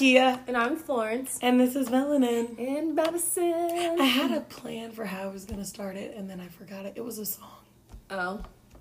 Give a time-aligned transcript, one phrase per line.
[0.00, 1.38] Kia, and I'm Florence.
[1.42, 2.58] and this is Melanin.
[2.58, 3.98] And Medicine.
[4.00, 6.48] I had a plan for how I was going to start it, and then I
[6.48, 6.94] forgot it.
[6.96, 7.64] It was a song.
[8.10, 8.40] Oh,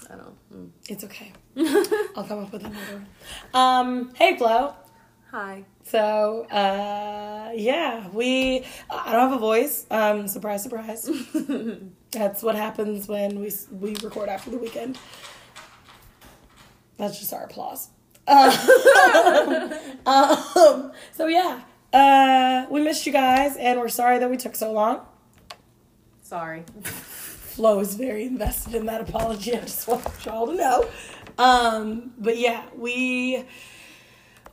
[0.10, 0.38] I don't.
[0.54, 0.70] Mm.
[0.88, 1.34] It's okay.
[2.16, 3.08] I'll come up with another one.
[3.54, 4.74] Um, hey, Flo.
[5.32, 5.66] Hi.
[5.84, 9.88] So, uh, yeah, we, I don't have a voice.
[9.92, 11.10] Um, surprise, surprise.
[12.12, 14.98] That's what happens when we, we record after the weekend.
[16.96, 17.90] That's just our applause.
[18.28, 19.74] Um,
[20.06, 21.62] um, so, yeah,
[21.94, 25.02] uh, we missed you guys, and we're sorry that we took so long.
[26.22, 26.64] Sorry.
[26.84, 29.56] Flo is very invested in that apology.
[29.56, 30.86] I just want y'all to know.
[31.38, 33.44] Um, but yeah, we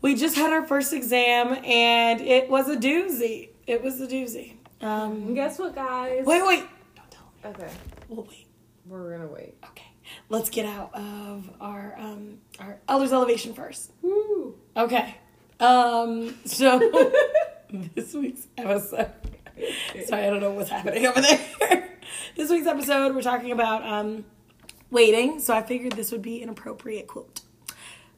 [0.03, 3.51] we just had our first exam and it was a doozy.
[3.67, 4.55] It was a doozy.
[4.81, 6.25] Um, guess what, guys?
[6.25, 6.65] wait, wait.
[6.95, 7.51] Don't tell me.
[7.51, 7.73] Okay.
[8.09, 8.47] We'll wait.
[8.87, 9.55] We're gonna wait.
[9.71, 9.86] Okay.
[10.29, 13.93] Let's get out of our um our elders elevation first.
[14.03, 14.57] Woo.
[14.77, 15.17] Okay.
[15.61, 16.79] Um so
[17.95, 19.13] this week's episode
[20.05, 21.89] Sorry, I don't know what's happening over there.
[22.37, 24.25] this week's episode we're talking about um
[24.91, 27.41] waiting, so I figured this would be an appropriate quote.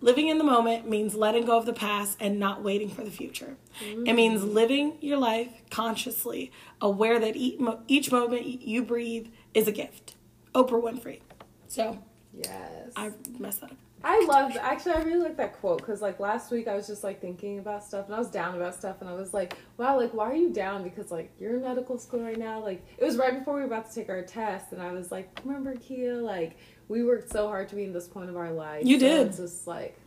[0.00, 3.10] Living in the moment means letting go of the past and not waiting for the
[3.10, 3.56] future.
[3.80, 10.14] It means living your life consciously, aware that each moment you breathe is a gift.
[10.54, 11.20] Oprah Winfrey.
[11.68, 11.96] So
[12.34, 12.92] Yes.
[12.96, 13.76] I messed that up.
[14.04, 17.02] I love actually I really like that quote because like last week I was just
[17.02, 19.96] like thinking about stuff and I was down about stuff and I was like wow
[19.98, 23.04] like why are you down because like you're in medical school right now like it
[23.04, 25.74] was right before we were about to take our test and I was like remember
[25.74, 29.00] Kia like we worked so hard to be in this point of our life You
[29.00, 29.32] So did.
[29.36, 29.98] just like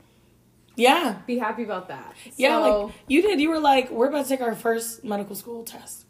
[0.77, 1.17] Yeah.
[1.27, 3.41] be happy about that Yeah, So- like you did.
[3.41, 6.05] You were like, we're about to take our first medical school test.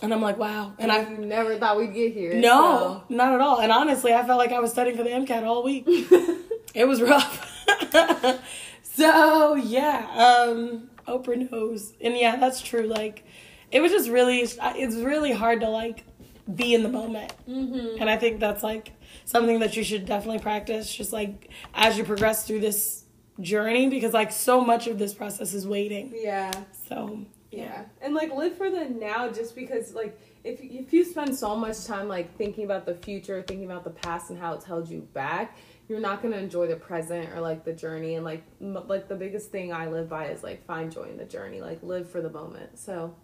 [0.00, 0.74] And I'm like, wow.
[0.78, 3.60] And I never thought we'd get here No, not at all.
[3.60, 5.84] And honestly, I felt like I was studying for the MCAT all week.
[6.74, 7.44] it was rough.
[8.82, 12.86] so yeah, um, Oprah knows, and yeah, that's true.
[12.86, 13.24] Like,
[13.70, 16.04] it was just really, it's really hard to like
[16.52, 18.00] be in the moment, mm-hmm.
[18.00, 18.92] and I think that's like
[19.24, 20.94] something that you should definitely practice.
[20.94, 23.04] Just like as you progress through this
[23.40, 26.12] journey, because like so much of this process is waiting.
[26.14, 26.50] yeah
[26.88, 31.36] So Yeah, and like live for the now, just because like if if you spend
[31.36, 34.66] so much time like thinking about the future, thinking about the past and how it's
[34.66, 35.56] held you back,
[35.88, 38.16] you're not gonna enjoy the present or like the journey.
[38.16, 41.16] And like m- like the biggest thing I live by is like find joy in
[41.16, 42.78] the journey, like live for the moment.
[42.78, 43.14] So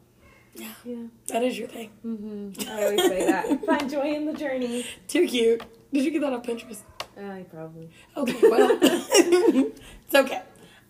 [0.55, 0.69] Yeah.
[0.85, 1.91] yeah, that is your thing.
[2.01, 4.87] hmm I always say that find joy in the journey.
[5.07, 5.63] Too cute.
[5.93, 6.81] Did you get that on Pinterest?
[7.17, 10.43] I probably Okay, well, it's okay.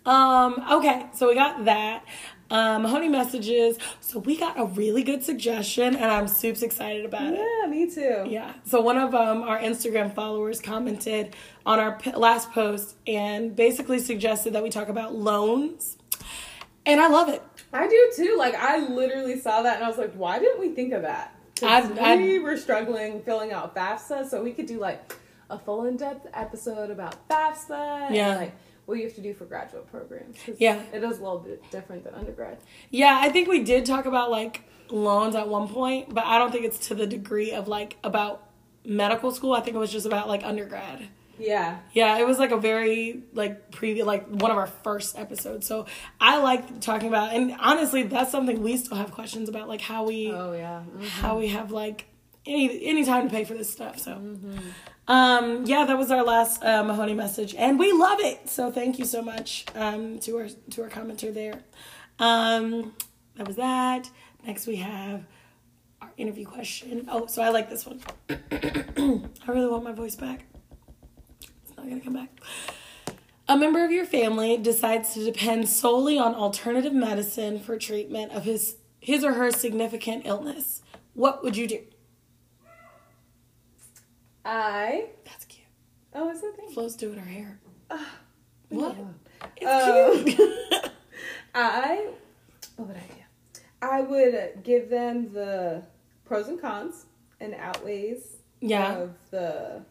[0.07, 2.05] Um, okay, so we got that.
[2.55, 3.79] Um, honey messages.
[4.01, 7.41] So we got a really good suggestion, and I'm super excited about it.
[7.41, 8.25] yeah, me too.
[8.29, 8.53] Yeah.
[8.65, 11.35] So one of um, our Instagram followers commented
[11.67, 15.97] on our p- last post and basically suggested that we talk about loans,
[16.87, 17.43] and I love it.
[17.73, 18.37] I do too.
[18.39, 21.35] Like I literally saw that and I was like, why didn't we think of that?
[21.63, 25.17] I- I- we were struggling filling out FAFSA, so we could do like
[25.51, 28.31] a full in depth episode about FAFSA Yeah.
[28.31, 28.53] and like
[28.87, 30.37] what you have to do for graduate programs.
[30.59, 30.81] Yeah.
[30.93, 32.59] it is a little bit different than undergrad.
[32.91, 36.53] Yeah, I think we did talk about like loans at one point, but I don't
[36.53, 38.47] think it's to the degree of like about
[38.85, 39.55] medical school.
[39.55, 41.09] I think it was just about like undergrad.
[41.37, 45.67] Yeah, Yeah, it was like a very like previous like one of our first episodes.
[45.67, 45.87] So
[46.21, 50.05] I like talking about and honestly that's something we still have questions about like how
[50.05, 51.09] we oh yeah, Mhm.
[51.09, 52.07] how we have like
[52.47, 53.99] any any time to pay for this stuff.
[53.99, 54.21] So
[55.07, 58.49] um yeah, that was our last uh, Mahoney message and we love it.
[58.49, 61.61] So thank you so much um to our to our commenter there.
[62.19, 62.95] Um
[63.37, 64.09] that was that.
[64.47, 65.25] Next we have
[66.01, 67.07] our interview question.
[67.11, 68.01] Oh, so I like this one.
[68.31, 70.45] I really want my voice back.
[71.41, 72.31] It's not gonna come back.
[73.47, 78.45] A member of your family decides to depend solely on alternative medicine for treatment of
[78.45, 80.81] his his or her significant illness.
[81.13, 81.81] What would you do?
[84.45, 85.67] I That's cute.
[86.15, 86.71] oh, is that thing?
[86.73, 87.59] Flo's doing her hair.
[87.91, 88.17] Ah,
[88.69, 88.97] What?
[88.99, 89.09] Oh.
[89.57, 90.93] It's cute.
[91.55, 92.09] I
[92.77, 93.61] what would I do?
[93.83, 95.83] I would give them the
[96.25, 97.07] pros and cons
[97.41, 98.97] and outweighs yeah.
[98.97, 99.83] of the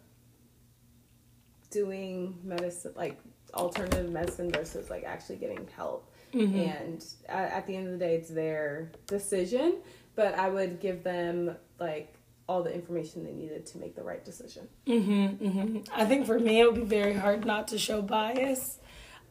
[1.69, 3.19] doing medicine like
[3.53, 6.67] alternative medicine versus like actually getting help Mhm.
[6.67, 9.75] and at the end of the day it's their decision
[10.15, 12.13] but i would give them like
[12.47, 15.77] all the information they needed to make the right decision Mm-hmm, mm-hmm.
[15.93, 18.79] I think for me, it would be very hard not to show bias.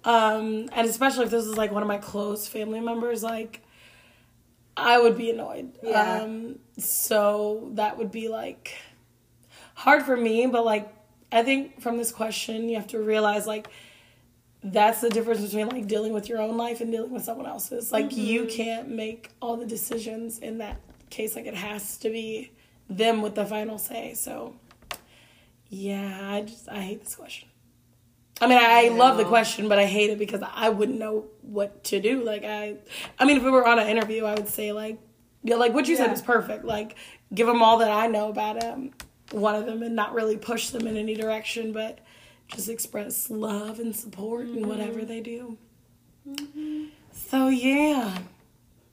[0.04, 3.62] Um, and especially if this is like one of my close family members, like,
[4.76, 5.72] I would be annoyed.
[5.82, 6.22] Yeah.
[6.22, 8.74] Um, so that would be like
[9.74, 10.92] hard for me, but like,
[11.30, 13.68] I think from this question, you have to realize like
[14.64, 17.92] that's the difference between like dealing with your own life and dealing with someone else's.
[17.92, 18.20] Like mm-hmm.
[18.20, 20.80] you can't make all the decisions in that
[21.10, 21.36] case.
[21.36, 22.52] Like it has to be
[22.88, 24.14] them with the final say.
[24.14, 24.54] So
[25.68, 27.48] yeah, I just I hate this question.
[28.40, 31.26] I mean, I, I love the question, but I hate it because I wouldn't know
[31.42, 32.24] what to do.
[32.24, 32.76] Like I,
[33.18, 34.98] I mean, if we were on an interview, I would say like,
[35.44, 36.06] yeah, like what you yeah.
[36.06, 36.64] said is perfect.
[36.64, 36.96] Like
[37.32, 38.90] give them all that I know about um,
[39.30, 42.00] one of them and not really push them in any direction, but
[42.48, 44.58] just express love and support mm-hmm.
[44.58, 45.56] in whatever they do.
[46.28, 46.86] Mm-hmm.
[47.12, 48.18] So yeah,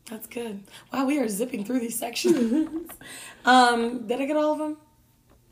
[0.10, 0.64] that's good.
[0.92, 2.90] Wow, we are zipping through these sections.
[3.46, 4.78] um, did I get all of them?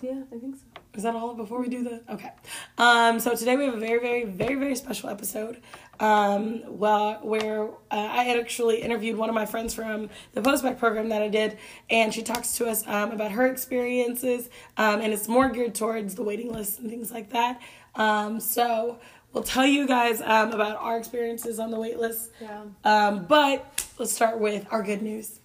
[0.02, 0.62] Yeah, I think so.
[0.94, 2.32] Is that all before we do the okay?
[2.80, 5.62] Um, so today we have a very, very, very, very special episode.
[6.00, 11.10] Um, well, where uh, I actually interviewed one of my friends from the postback program
[11.10, 11.58] that I did,
[11.92, 16.16] and she talks to us um, about her experiences, um, and it's more geared towards
[16.16, 17.62] the waiting list and things like that.
[17.94, 19.00] Um, so
[19.38, 22.32] we'll tell you guys um, about our experiences on the wait list.
[22.42, 22.64] Yeah.
[22.84, 25.40] Um, but let's start with our good news.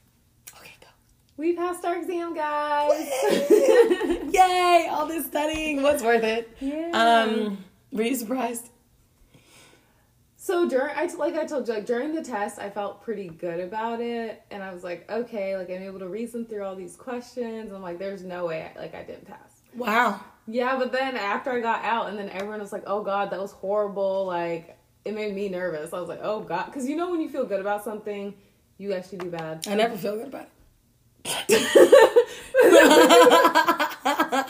[0.59, 0.87] Okay, go.
[1.37, 3.11] We passed our exam, guys.
[3.31, 4.89] Yay!
[4.91, 6.56] All this studying, what's worth it?
[6.59, 6.91] Yeah.
[6.94, 8.71] Um, were you surprised?
[10.37, 13.61] So during, I like I told you, like during the test, I felt pretty good
[13.61, 16.97] about it, and I was like, okay, like I'm able to reason through all these
[16.97, 17.73] questions.
[17.73, 19.61] I'm like, there's no way, I, like I didn't pass.
[19.77, 20.21] Wow.
[20.47, 23.41] Yeah, but then after I got out, and then everyone was like, oh god, that
[23.41, 24.27] was horrible.
[24.27, 25.93] Like it made me nervous.
[25.93, 28.35] I was like, oh god, because you know when you feel good about something,
[28.79, 29.67] you actually do bad.
[29.69, 30.49] I never feel good about
[31.25, 31.62] it.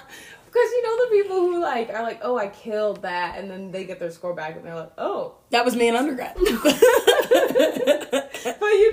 [0.53, 3.71] Because you know the people who like are like, oh, I killed that, and then
[3.71, 6.35] they get their score back, and they're like, oh, that was me in undergrad.
[6.35, 6.59] but you know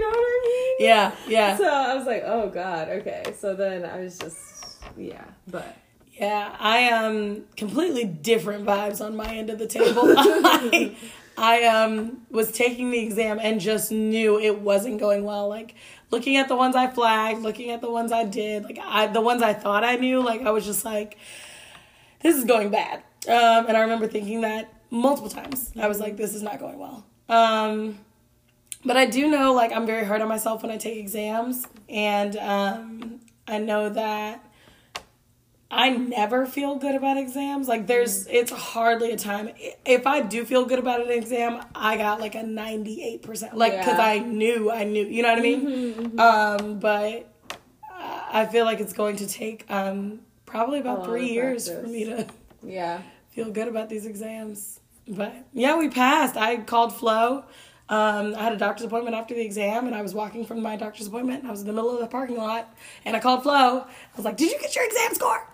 [0.08, 0.76] what I mean?
[0.88, 1.58] Yeah, yeah.
[1.58, 3.34] So I was like, oh god, okay.
[3.38, 5.76] So then I was just, yeah, but.
[6.20, 10.02] Yeah, I um completely different vibes on my end of the table.
[10.06, 10.96] I,
[11.38, 15.48] I um was taking the exam and just knew it wasn't going well.
[15.48, 15.76] Like
[16.12, 19.22] looking at the ones I flagged, looking at the ones I did, like I the
[19.22, 21.18] ones I thought I knew, like I was just like,
[22.22, 23.02] this is going bad.
[23.26, 25.72] Um, and I remember thinking that multiple times.
[25.80, 27.06] I was like, this is not going well.
[27.30, 27.98] Um,
[28.84, 32.36] but I do know like I'm very hard on myself when I take exams, and
[32.36, 34.44] um, I know that
[35.72, 37.68] I never feel good about exams.
[37.68, 39.50] Like there's it's hardly a time
[39.86, 43.54] if I do feel good about an exam, I got like a 98%.
[43.54, 43.86] Like yeah.
[43.86, 45.62] cuz I knew I knew, you know what I mean?
[45.68, 46.20] Mm-hmm, mm-hmm.
[46.20, 47.32] Um but
[47.92, 52.26] I feel like it's going to take um probably about 3 years for me to
[52.64, 54.80] yeah, feel good about these exams.
[55.08, 56.36] But yeah, we passed.
[56.36, 57.46] I called Flo.
[57.90, 60.76] Um, I had a doctor's appointment after the exam, and I was walking from my
[60.76, 61.46] doctor's appointment.
[61.46, 62.72] I was in the middle of the parking lot,
[63.04, 63.80] and I called Flo.
[63.82, 65.48] I was like, "Did you get your exam score?"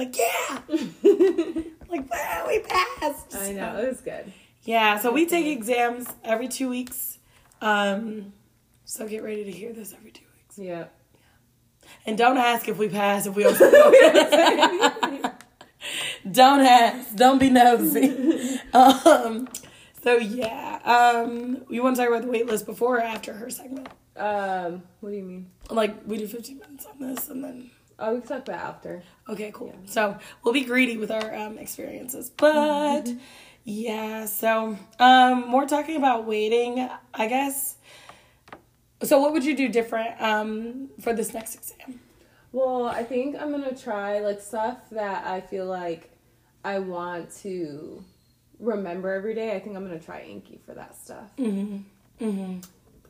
[0.00, 0.60] Like, yeah.
[1.90, 3.36] like, wow, we passed.
[3.36, 4.32] I know, it was good.
[4.62, 7.18] Yeah, so we take exams every two weeks.
[7.60, 8.32] Um,
[8.84, 10.58] so get ready to hear this every two weeks.
[10.58, 10.86] Yeah.
[12.06, 13.70] And don't ask if we pass if we also
[16.30, 17.14] don't ask.
[17.14, 18.58] Don't be nosy.
[18.72, 19.48] um,
[20.02, 20.78] so yeah.
[20.84, 23.88] Um, you want to talk about the wait list before or after her segment?
[24.16, 25.50] Um, what do you mean?
[25.68, 29.02] Like we do fifteen minutes on this and then Oh, we can talk about after.
[29.28, 29.68] Okay, cool.
[29.68, 29.90] Yeah.
[29.90, 33.18] So we'll be greedy with our um, experiences, but mm-hmm.
[33.64, 34.26] yeah.
[34.26, 37.76] So um, more talking about waiting, I guess.
[39.02, 42.00] So what would you do different um, for this next exam?
[42.52, 46.10] Well, I think I'm gonna try like stuff that I feel like
[46.64, 48.04] I want to
[48.58, 49.54] remember every day.
[49.54, 51.30] I think I'm gonna try Anki for that stuff.
[51.36, 52.24] Mm-hmm.
[52.24, 52.60] Mm-hmm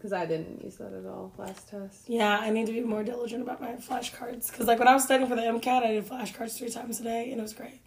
[0.00, 2.08] because I didn't use that at all last test.
[2.08, 5.04] Yeah, I need to be more diligent about my flashcards because, like, when I was
[5.04, 7.80] studying for the MCAT, I did flashcards three times a day, and it was great.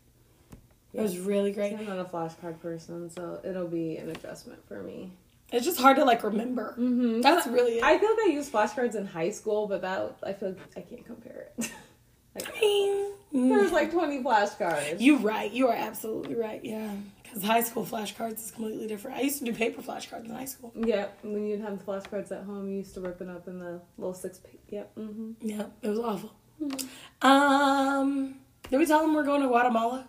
[0.93, 1.74] It was really great.
[1.74, 5.12] I'm not a flashcard person, so it'll be an adjustment for me.
[5.51, 6.75] It's just hard to like remember.
[6.77, 7.22] Mm-hmm.
[7.22, 7.77] That's really.
[7.77, 7.84] It.
[7.84, 10.82] I feel like I used flashcards in high school, but that I feel like I
[10.82, 11.72] can't compare it.
[12.36, 14.98] like, I mean, there's like 20 flashcards.
[15.00, 15.51] You're right.
[15.51, 16.63] You are absolutely right.
[16.63, 16.91] Yeah.
[17.33, 19.17] Because high school flashcards is completely different.
[19.17, 20.71] I used to do paper flashcards in high school.
[20.75, 23.57] Yeah, when you'd have the flashcards at home, you used to rip it up in
[23.57, 24.39] the little six.
[24.69, 24.95] Yep.
[24.95, 25.31] Mm-hmm.
[25.41, 26.35] Yeah, it was awful.
[26.61, 27.27] Mm-hmm.
[27.27, 28.35] Um,
[28.69, 30.07] did we tell them we're going to Guatemala?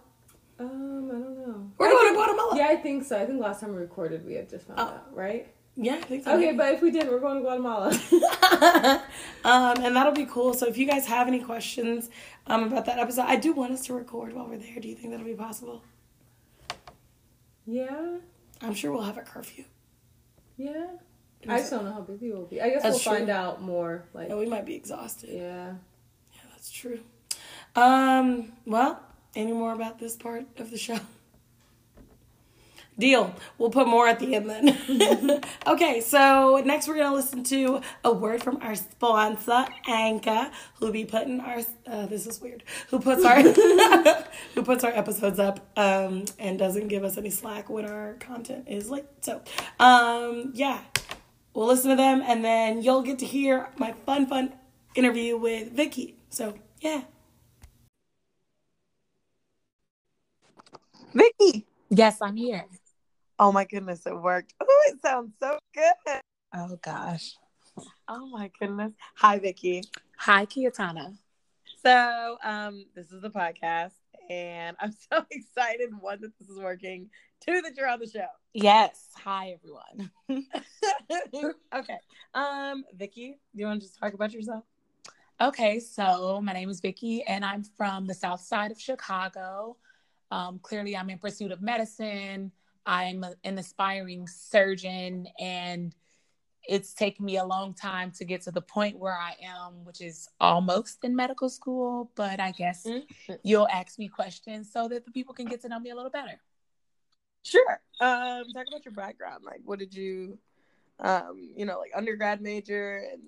[0.59, 1.71] Um, I don't know.
[1.79, 2.57] We're I going think, to Guatemala.
[2.59, 3.19] Yeah, I think so.
[3.19, 4.83] I think last time we recorded, we had just found oh.
[4.83, 5.49] out, right?
[5.77, 6.37] Yeah, I think so.
[6.37, 7.89] Okay, but if we did, we're going to Guatemala.
[9.45, 10.53] um, and that'll be cool.
[10.53, 12.11] So if you guys have any questions
[12.47, 14.79] um, about that episode, I do want us to record while we're there.
[14.79, 15.83] Do you think that'll be possible?
[17.67, 18.19] Yeah.
[18.61, 19.65] I'm sure we'll have a curfew.
[20.57, 20.87] Yeah.
[21.47, 22.63] I just don't know how busy we'll be.
[22.63, 23.27] I guess that's we'll true.
[23.27, 24.05] find out more.
[24.15, 25.31] Like, yeah, we might be exhausted.
[25.31, 25.75] Yeah.
[26.33, 27.01] Yeah, that's true.
[27.77, 28.53] Um.
[28.65, 29.01] Well,
[29.35, 30.99] any more about this part of the show?
[32.97, 33.35] Deal.
[33.59, 35.41] We'll put more at the end then.
[35.67, 41.05] okay, so next we're gonna listen to a word from our sponsor, Anchor, who'll be
[41.05, 42.63] putting our uh, this is weird.
[42.91, 43.43] Who puts our
[44.55, 48.67] who puts our episodes up um, and doesn't give us any slack when our content
[48.69, 49.07] is late.
[49.23, 49.43] So,
[49.81, 50.81] um, yeah,
[51.53, 54.55] we'll listen to them, and then you'll get to hear my fun, fun
[54.95, 56.17] interview with Vicky.
[56.29, 57.03] So, yeah.
[61.13, 61.67] Vicky.
[61.91, 62.67] Yes, I'm here.
[63.39, 64.55] Oh my goodness, it worked.
[64.63, 66.21] Oh, it sounds so good.
[66.55, 67.35] Oh gosh.
[68.07, 68.93] Oh my goodness.
[69.17, 69.83] Hi, Vicky.
[70.19, 71.17] Hi, Kiatana.
[71.83, 73.93] So, um, this is the podcast,
[74.31, 77.11] and I'm so excited one that this is working,
[77.45, 78.27] two that you're on the show.
[78.53, 79.09] Yes.
[79.25, 80.11] Hi, everyone.
[81.75, 81.99] okay.
[82.35, 84.65] Um, Vicky, do you want to just talk about yourself?
[85.41, 89.77] Okay, so my name is Vicky, and I'm from the South Side of Chicago.
[90.31, 92.53] Um, clearly, I'm in pursuit of medicine.
[92.87, 95.95] I'm a, an aspiring surgeon, and
[96.67, 100.01] it's taken me a long time to get to the point where I am, which
[100.01, 102.11] is almost in medical school.
[102.15, 103.35] But I guess Mm-hmm.
[103.43, 106.11] you'll ask me questions so that the people can get to know me a little
[106.11, 106.41] better.
[107.43, 107.81] Sure.
[108.01, 109.45] Um, talk about your background.
[109.45, 110.39] Like, what did you,
[111.01, 113.21] um, you know, like undergrad major and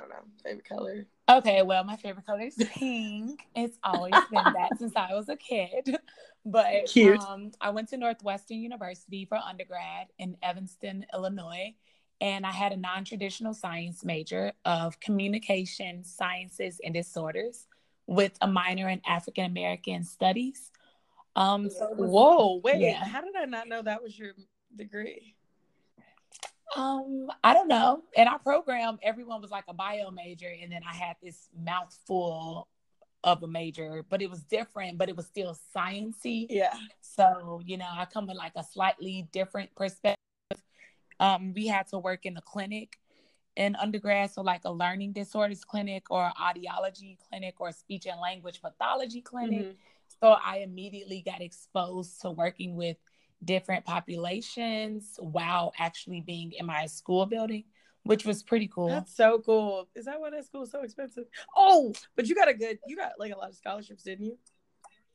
[0.00, 1.06] I don't know, favorite color.
[1.28, 3.40] Okay, well, my favorite color is pink.
[3.54, 5.96] It's always been that since I was a kid.
[6.44, 7.20] But Cute.
[7.20, 11.74] Um, I went to Northwestern University for undergrad in Evanston, Illinois,
[12.20, 17.66] and I had a non-traditional science major of communication sciences and disorders
[18.06, 20.70] with a minor in African American studies.
[21.36, 23.04] Um, so was- Whoa, wait, Yeah.
[23.04, 24.32] how did I not know that was your
[24.74, 25.36] degree?
[26.76, 28.02] Um, I don't know.
[28.14, 32.68] In our program, everyone was like a bio major, and then I had this mouthful
[33.22, 36.46] of a major, but it was different, but it was still sciency.
[36.48, 36.74] Yeah.
[37.00, 40.16] So, you know, I come with like a slightly different perspective.
[41.18, 42.98] Um, we had to work in the clinic
[43.56, 48.62] in undergrad, so like a learning disorders clinic or audiology clinic or speech and language
[48.62, 49.66] pathology clinic.
[49.66, 49.76] Mhm.
[50.22, 52.96] So I immediately got exposed to working with
[53.44, 57.64] different populations while actually being in my school building,
[58.02, 58.88] which was pretty cool.
[58.90, 59.88] That's so cool.
[59.94, 61.24] Is that why that school's so expensive?
[61.56, 64.38] Oh, but you got a good, you got like a lot of scholarships, didn't you?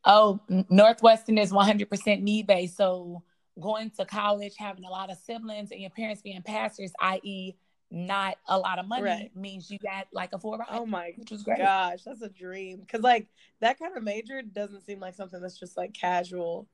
[0.04, 0.40] Oh,
[0.70, 2.78] Northwestern is 100% need based.
[2.78, 3.24] So
[3.60, 7.56] going to college, having a lot of siblings, and your parents being pastors, i.e.,
[7.92, 9.32] not a lot of money, Right.
[9.36, 11.60] means you got like a full ride, Oh my which was great.
[11.60, 12.84] gosh, that's a dream.
[12.92, 13.28] Cause like
[13.62, 16.68] that kind of major doesn't seem like something that's just like casual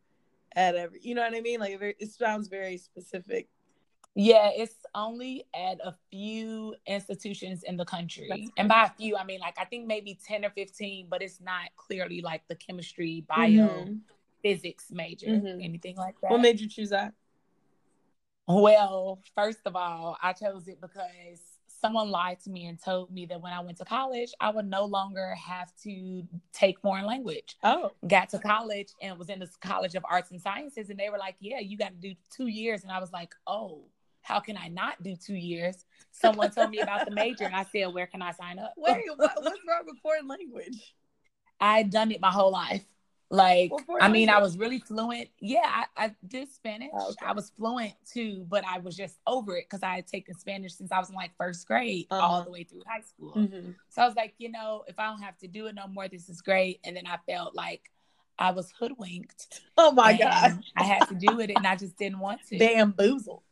[0.56, 1.60] at every, you know what I mean?
[1.60, 3.48] Like it, very, it sounds very specific.
[4.14, 8.52] Yeah, it's only at a few institutions in the country.
[8.58, 11.40] And by a few, I mean like I think maybe 10 or 15, but it's
[11.40, 14.00] not clearly like the chemistry, bio, Mhm.
[14.42, 15.64] physics major, Mhm.
[15.64, 16.32] anything like that.
[16.32, 17.14] What made you choose that?
[18.48, 21.51] Well, first of all, I chose it because
[21.82, 24.68] someone lied to me and told me that when I went to college, I would
[24.68, 26.24] no longer have to
[26.54, 27.58] take foreign language.
[27.64, 31.10] Oh, Got to college and was in the College of Arts and Sciences, and they
[31.10, 32.84] were like, Yeah, you got to do two years.
[32.84, 33.86] And I was like, Oh,
[34.22, 35.86] how can I not do two years?
[36.12, 38.74] Someone told me about the major, and I said, Where can I sign up?
[38.78, 40.94] wait, what, what's wrong with foreign language?
[41.60, 42.84] I'd done it my whole life.
[43.34, 45.30] Like, foreign I mean, I was really fluent.
[45.40, 46.90] Yeah, I, I did Spanish.
[46.94, 47.26] Oh, okay.
[47.26, 50.74] I was fluent too, but I was just over it because I had taken Spanish
[50.74, 52.22] since I was in like first grade Uh-huh.
[52.22, 53.34] all the way through high school.
[53.36, 53.76] Mhm.
[53.88, 56.10] So I was like, you know, if I don't have to do it no more,
[56.10, 56.82] this is great.
[56.84, 57.90] And then I felt like
[58.38, 59.62] I was hoodwinked.
[59.78, 62.58] Oh my god, I had to do it and I just didn't want to.
[62.58, 63.44] bamboozled.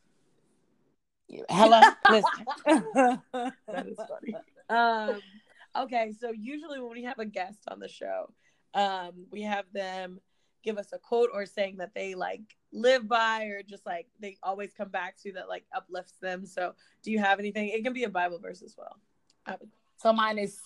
[1.48, 1.80] Hello?
[2.10, 2.44] Listen.
[3.66, 4.34] that is funny.
[4.68, 5.20] Um,
[5.84, 8.30] okay, so usually when we have a guest on the show,
[8.74, 10.20] um, we have them
[10.62, 14.36] give us a quote or saying that they like live by or just like they
[14.42, 16.44] always come back to that like uplifts them.
[16.44, 17.68] So, do you have anything?
[17.68, 18.96] It can be a Bible verse as well.
[19.48, 20.58] Would- So mine is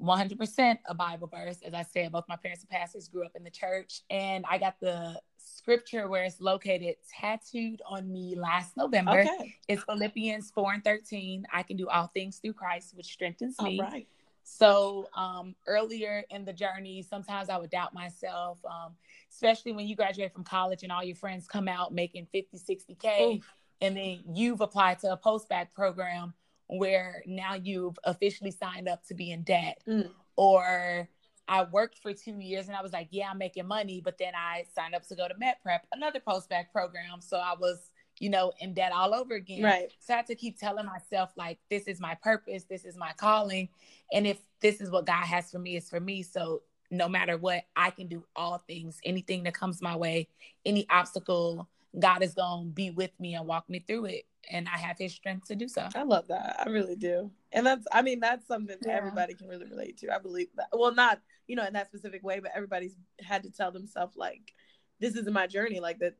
[0.00, 1.58] 100% a Bible verse.
[1.62, 4.58] As I said, both my parents are pastors, grew up in the church, and I
[4.58, 9.20] got the scripture where it's located tattooed on me last November.
[9.20, 11.46] Okay, It's Philippians 4 and 13.
[11.52, 13.80] I can do all things through Christ, which strengthens all me.
[13.80, 14.08] right.
[14.44, 18.94] So um, earlier in the journey, sometimes I would doubt myself, um,
[19.30, 23.36] especially when you graduate from college and all your friends come out making 50, 60K.
[23.36, 23.54] Oof.
[23.80, 26.34] And then you've applied to a post-bac program
[26.68, 29.82] where now you've officially signed up to be in debt.
[29.86, 30.10] Mm.
[30.36, 31.08] Or
[31.48, 34.00] I worked for two years and I was like, yeah, I'm making money.
[34.02, 37.20] But then I signed up to go to Med Prep, another post-bac program.
[37.20, 37.90] So I was,
[38.22, 39.64] you know, in debt all over again.
[39.64, 39.90] Right.
[39.98, 43.12] So I had to keep telling myself, like, this is my purpose, this is my
[43.16, 43.68] calling.
[44.12, 46.22] And if this is what God has for me, it's for me.
[46.22, 46.62] So
[46.92, 49.00] no matter what, I can do all things.
[49.04, 50.28] Anything that comes my way,
[50.64, 54.22] any obstacle, God is going to be with me and walk me through it.
[54.52, 55.88] And I have his strength to do so.
[55.92, 56.62] I love that.
[56.64, 57.28] I really do.
[57.50, 58.92] And that's, I mean, that's something Yeah.
[58.92, 60.14] everybody can really relate to.
[60.14, 60.68] I believe that.
[60.72, 64.54] Well, not, you know, in that specific way, but everybody's had to tell themselves, like,
[65.00, 65.80] this isn't my journey.
[65.80, 66.14] Like, that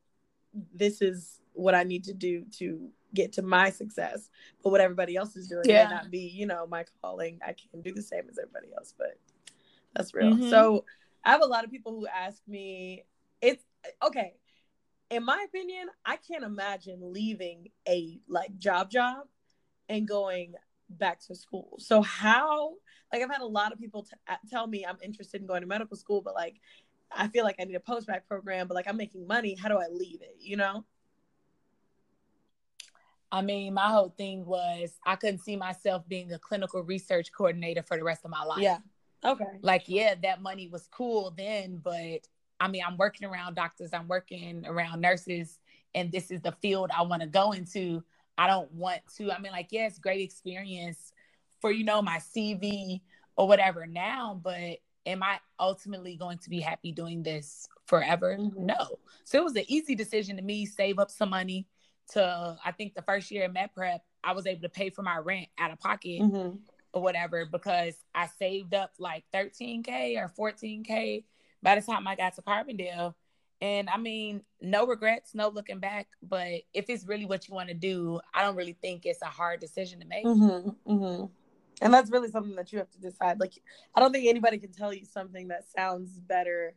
[0.74, 4.30] this is what I need to do to get to my success.
[4.62, 5.84] But what everybody else is doing Yeah.
[5.84, 7.38] may not be, you know, my calling.
[7.42, 9.18] I can't do the same as everybody else, but
[9.94, 10.34] that's real.
[10.34, 10.50] Mhm.
[10.50, 10.86] So
[11.24, 13.04] I have a lot of people who ask me,
[13.40, 13.64] it's
[14.02, 14.34] okay.
[15.10, 19.28] In my opinion, I can't imagine leaving a like job job
[19.88, 20.54] and going
[20.88, 21.76] back to school.
[21.78, 22.76] So how
[23.12, 24.16] like I've had a lot of people t-
[24.48, 26.60] tell me I'm interested in going to medical school, but like
[27.10, 29.54] I feel like I need a post-bac program, but like I'm making money.
[29.54, 30.36] How do I leave it?
[30.40, 30.86] You know?
[33.32, 37.82] I mean, my whole thing was I couldn't see myself being a clinical research coordinator
[37.82, 38.60] for the rest of my life.
[38.60, 38.78] Yeah.
[39.24, 39.44] Okay.
[39.62, 42.28] Like, yeah, that money was cool then, but
[42.60, 45.58] I mean, I'm working around doctors, I'm working around nurses,
[45.94, 48.04] and this is the field I want to go into.
[48.36, 51.12] I don't want to, I mean, like, yes, great experience
[51.60, 53.00] for, you know, my CV
[53.36, 58.36] or whatever now, but am I ultimately going to be happy doing this forever?
[58.38, 58.56] Mhm.
[58.56, 58.98] No.
[59.24, 61.66] So it was an easy decision to me, save up some money
[62.10, 65.02] to, I think the first year in med prep, I was able to pay for
[65.02, 66.56] my rent out of pocket Mm-hmm.
[66.92, 71.24] or whatever because I saved up like 13K or 14K
[71.62, 73.14] by the time I got to Carbondale.
[73.60, 76.08] And I mean, no regrets, no looking back.
[76.22, 79.26] But if it's really what you want to do, I don't really think it's a
[79.26, 80.24] hard decision to make.
[80.24, 80.92] Mm-hmm.
[80.92, 81.24] Mm-hmm.
[81.80, 83.40] And that's really something that you have to decide.
[83.40, 83.54] Like,
[83.94, 86.74] I don't think anybody can tell you something that sounds better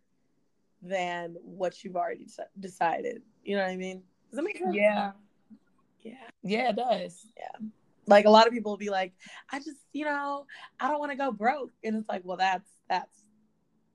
[0.82, 2.28] than what you've already
[2.60, 3.22] decided.
[3.44, 4.04] You know what I mean?
[4.36, 4.76] Does that make sense?
[4.76, 5.12] Yeah.
[6.02, 6.14] Yeah.
[6.44, 7.26] Yeah, it does.
[7.38, 7.68] Yeah.
[8.08, 9.14] Like a lot of people will be like,
[9.52, 10.46] I just, you know,
[10.80, 11.72] I don't want to go broke.
[11.84, 13.24] And it's like, well, that's that's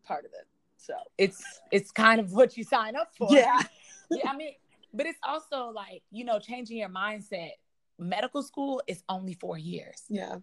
[0.04, 0.46] part of it.
[0.78, 3.28] So It's it's kind of what you sign up for.
[3.30, 3.60] yeah.
[4.10, 4.54] yeah, I mean,
[4.94, 7.50] but it's also like, you know, changing your mindset.
[7.98, 10.04] Medical school is only four years.
[10.08, 10.36] Yeah.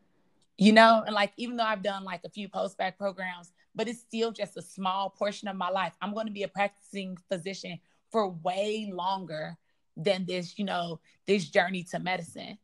[0.57, 3.99] you know and like even though i've done like a few post-bac programs but it's
[3.99, 7.77] still just a small portion of my life i'm going to be a practicing physician
[8.11, 9.55] for way longer
[9.97, 12.57] than this you know this journey to medicine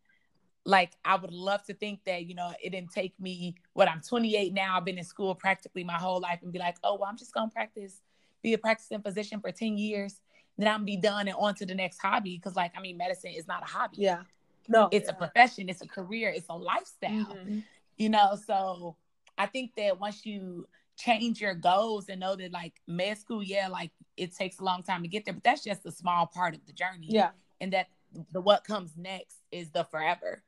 [0.65, 3.99] like i would love to think that you know it didn't take me what i'm
[4.01, 7.09] 28 now i've been in school practically my whole life and be like oh well
[7.09, 8.01] i'm just going to practice
[8.43, 10.21] be a practicing physician for 10 years
[10.57, 13.31] then i'm be done and on to the next hobby because like i mean medicine
[13.31, 14.21] is not a hobby Yeah.
[14.69, 14.87] No.
[14.91, 17.09] it's a profession it's a career it's a lifestyle
[17.45, 17.63] Mhm.
[17.97, 18.95] you know so
[19.37, 20.67] i think that once you
[21.03, 24.81] change your goals and know that like med school yeah like it takes a long
[24.83, 27.31] time to get there but that's just a small part of the journey Yeah.
[27.61, 27.87] and that
[28.31, 30.43] the what comes next is the forever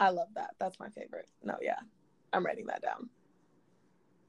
[0.00, 0.54] I love that.
[0.60, 1.26] That's my favorite.
[1.42, 1.80] No, yeah.
[2.32, 3.08] I'm writing that down.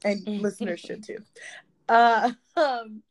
[0.04, 1.18] And listeners should too.
[1.88, 3.02] Uh um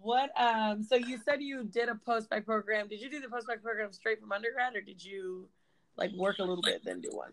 [0.00, 2.88] what um so you said you did a post-bac program.
[2.88, 5.48] Did you do the post-bac program straight from undergrad or did you
[5.96, 7.32] like work a little bit then do one?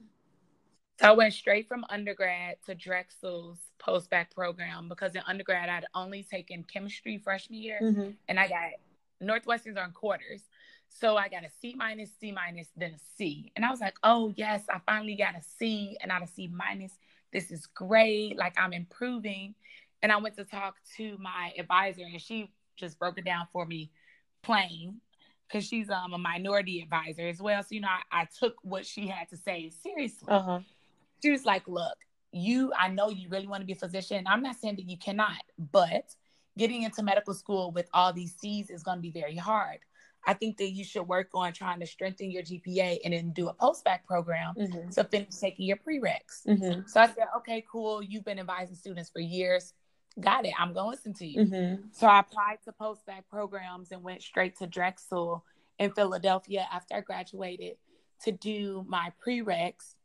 [0.99, 6.23] So i went straight from undergrad to drexel's post-bac program because in undergrad i'd only
[6.23, 8.09] taken chemistry freshman year Mm-hmm.
[8.27, 8.69] and I got
[9.21, 10.41] Northwestern's are in quarters.
[10.89, 13.51] So I got a C minus, C minus, then a C.
[13.55, 16.49] And I was like, oh, yes, I finally got a C and not a C
[16.53, 16.91] minus.
[17.31, 18.37] This is great.
[18.37, 19.55] Like I'm improving.
[20.01, 23.65] And I went to talk to my advisor and she just broke it down for
[23.65, 23.91] me
[24.43, 24.99] plain
[25.47, 27.63] because she's um, a minority advisor as well.
[27.63, 30.59] So, you know, I, I took what she had to say seriously Uh-huh.
[31.23, 31.95] She was like, Look,
[32.31, 34.25] you, I know you really want to be a physician.
[34.27, 36.13] I'm not saying that you cannot, but
[36.57, 39.79] getting into medical school with all these C's is going to be very hard.
[40.25, 43.49] I think that you should work on trying to strengthen your GPA and then do
[43.49, 44.89] a post-bac program Mm-hmm.
[44.91, 46.45] to finish taking your prereqs.
[46.47, 46.81] Mm-hmm.
[46.87, 48.01] So I said, okay, cool.
[48.01, 49.73] You've been advising students for years.
[50.19, 50.53] Got it.
[50.57, 51.45] I'm going to listen to you.
[51.45, 51.81] Mm-hmm.
[51.91, 55.43] So I applied to post-bac programs and went straight to Drexel
[55.79, 57.73] in Philadelphia after I graduated
[58.23, 59.95] to do my prereqs.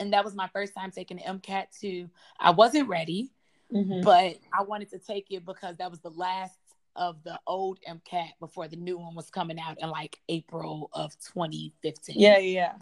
[0.00, 2.10] And that was my first time taking the MCAT too.
[2.38, 3.30] I wasn't ready,
[3.72, 4.02] Mm-hmm.
[4.02, 6.58] but I wanted to take it because that was the last
[6.96, 11.12] of the old MCAT before the new one was coming out in like April of
[11.32, 12.14] 2015.
[12.16, 12.74] Yeah, yeah.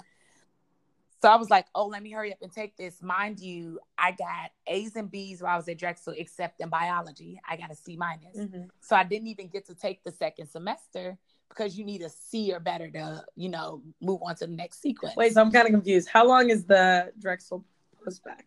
[1.22, 3.00] So I was like, oh, let me hurry up and take this.
[3.00, 7.40] Mind you, I got A's and B's while I was at Drexel, except in biology.
[7.48, 8.36] I got a C minus.
[8.36, 8.64] Mm-hmm.
[8.80, 11.16] So I didn't even get to take the second semester
[11.54, 14.80] because you need a C or better to, you know, move on to the next
[14.80, 15.14] sequence.
[15.16, 16.08] Wait, so I'm kind of confused.
[16.08, 17.64] How long is the Drexel
[18.04, 18.46] post-bac?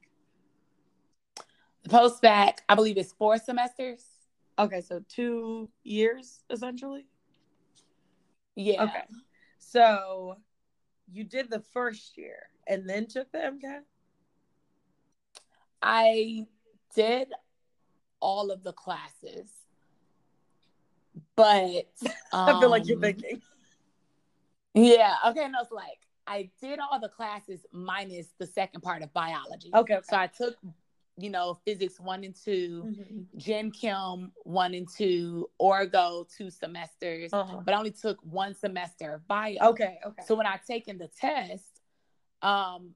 [1.83, 4.03] the post-bac, I believe it's four semesters.
[4.57, 7.05] Okay, so two years essentially.
[8.55, 8.83] Yeah.
[8.83, 9.03] Okay.
[9.59, 10.37] So
[11.11, 12.37] you did the first year
[12.67, 13.81] and then took the MCAT?
[15.81, 16.47] I
[16.95, 17.27] did
[18.19, 19.49] all of the classes.
[21.35, 21.85] But
[22.33, 23.41] I feel like you're um, thinking.
[24.73, 25.15] Yeah.
[25.27, 25.47] Okay.
[25.47, 29.71] No, it's like I did all the classes minus the second part of biology.
[29.73, 29.95] Okay.
[29.95, 30.03] okay.
[30.03, 30.55] So I took,
[31.17, 33.25] you know, physics one and 2 Mhm.
[33.37, 37.61] Gen Chem one and two, Orgo two semesters, Uh-huh.
[37.65, 39.57] but I only took one semester of bio.
[39.61, 39.99] Okay.
[40.05, 40.23] Okay.
[40.25, 41.81] So when I taken the test,
[42.41, 42.95] um,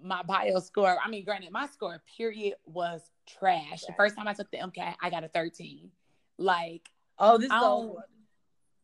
[0.00, 3.82] my bio score, I mean, granted, my score period was trash.
[3.82, 5.90] The first time I took the MCAT, I got a 13.
[6.38, 6.88] Like,
[7.22, 8.04] oh, this is I the old one.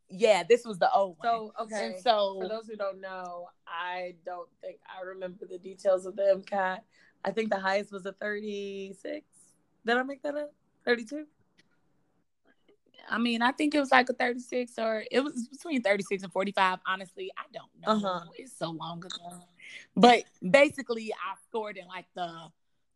[0.08, 1.28] yeah, this was the old one.
[1.28, 1.86] So okay.
[1.86, 6.16] And so For those who don't know, I don't think I remember the details of
[6.16, 6.78] the MCAT.
[7.24, 9.26] I think the highest was a 36.
[9.84, 10.54] Did I make that up?
[10.84, 11.26] 32?
[13.10, 16.32] I mean, I think it was like a 36 or it was between 36 and
[16.32, 16.78] 45.
[16.86, 17.70] Honestly, I don't
[18.02, 18.08] know.
[18.08, 18.24] Uh-huh.
[18.36, 19.42] It's so long ago.
[19.96, 22.30] But basically, I scored in like the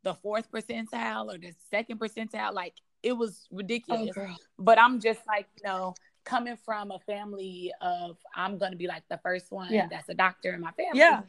[0.04, 2.52] the fourth percentile or the second percentile.
[2.52, 4.16] Like it was ridiculous.
[4.16, 4.34] Oh.
[4.58, 9.02] But I'm just like, you know, coming from a family of I'm gonna be like
[9.08, 9.88] the first one Yeah.
[9.90, 10.98] that's a doctor in my family.
[10.98, 11.22] Yeah.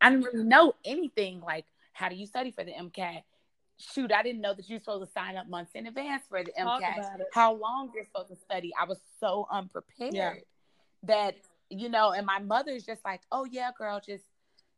[0.00, 3.22] I didn't really know anything like how do you study for the MCAT?
[3.78, 6.50] Shoot, I didn't know that you're supposed to sign up months in advance for the
[6.58, 7.20] Talk MCAT.
[7.32, 8.72] How long you're supposed to study.
[8.80, 10.34] I was so unprepared Yeah.
[11.04, 11.36] that,
[11.70, 14.24] you know, and my mother's just like, oh yeah, girl, just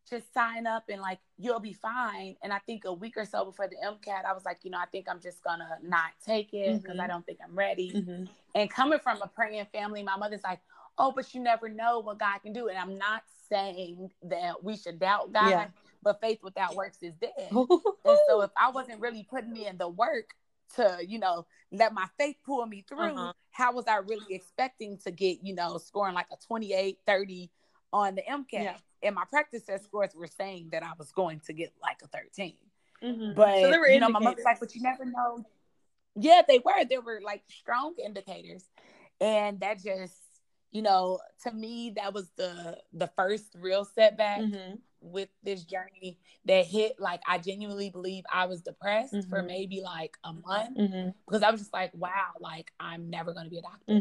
[0.09, 2.37] just sign up and like you'll be fine.
[2.42, 4.79] And I think a week or so before the MCAT, I was like, you know,
[4.79, 7.03] I think I'm just gonna not take it because Mhm.
[7.03, 7.92] I don't think I'm ready.
[7.94, 8.29] Mhm.
[8.55, 10.61] And coming from a praying family, my mother's like,
[10.97, 12.68] oh, but you never know what God can do.
[12.68, 15.68] And I'm not saying that we should doubt God, Yeah.
[16.03, 17.33] but faith without works is dead.
[18.05, 20.35] and so if I wasn't really putting me in the work
[20.75, 23.33] to, you know, let my faith pull me through, Uh-huh.
[23.51, 27.51] how was I really expecting to get, you know, scoring like a 28, 30
[27.92, 28.46] on the MCAT?
[28.64, 28.77] Yeah.
[29.03, 32.09] And my practice test scores were saying that I was going to get like a
[32.09, 32.55] 13.
[33.03, 33.35] Mhm.
[33.35, 35.44] But So you know, my mother's like, but you never know.
[36.16, 36.85] Yeah, they were.
[36.88, 38.64] They were like strong indicators,
[39.20, 40.16] and that just,
[40.72, 44.81] you know, to me, that was the the first real setback Mhm.
[45.01, 46.98] with this journey that hit.
[46.98, 49.46] Like, I genuinely believe I was depressed for Mhm.
[49.46, 51.14] maybe like a month Mhm.
[51.24, 53.92] because I was just like, wow, like I'm never going to be a doctor.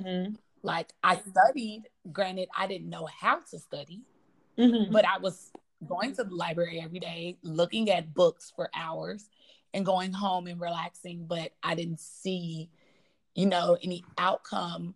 [0.63, 1.83] Like, I studied.
[2.11, 4.03] Granted, I didn't know how to study
[4.57, 4.91] Mhm.
[4.91, 5.51] but I was
[5.87, 9.29] going to the library every day, looking at books for hours
[9.73, 12.71] and going home and relaxing, but I didn't see,
[13.35, 14.95] you know, any outcome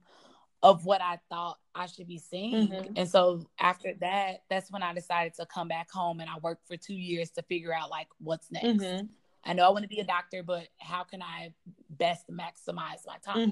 [0.63, 2.69] of what I thought I should be seeing.
[2.69, 2.93] Mhm.
[2.95, 6.67] And so after that, that's when I decided to come back home and I worked
[6.67, 8.65] for two years to figure out like what's next.
[8.65, 9.09] Mhm.
[9.43, 11.53] I know I want to be a doctor, but how can I
[11.89, 13.51] best maximize my time?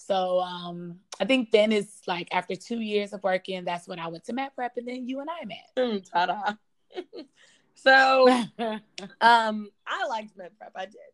[0.00, 4.06] So um I think then is like after two years of working, that's when I
[4.06, 5.70] went to Med Prep and then you and I met.
[5.76, 6.54] Mm, ta-da.
[7.74, 8.28] so
[9.20, 10.72] um I liked med prep.
[10.76, 11.12] I did.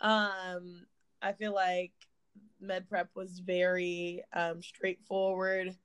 [0.00, 0.84] Um
[1.22, 1.92] I feel like
[2.60, 5.76] med prep was very um straightforward.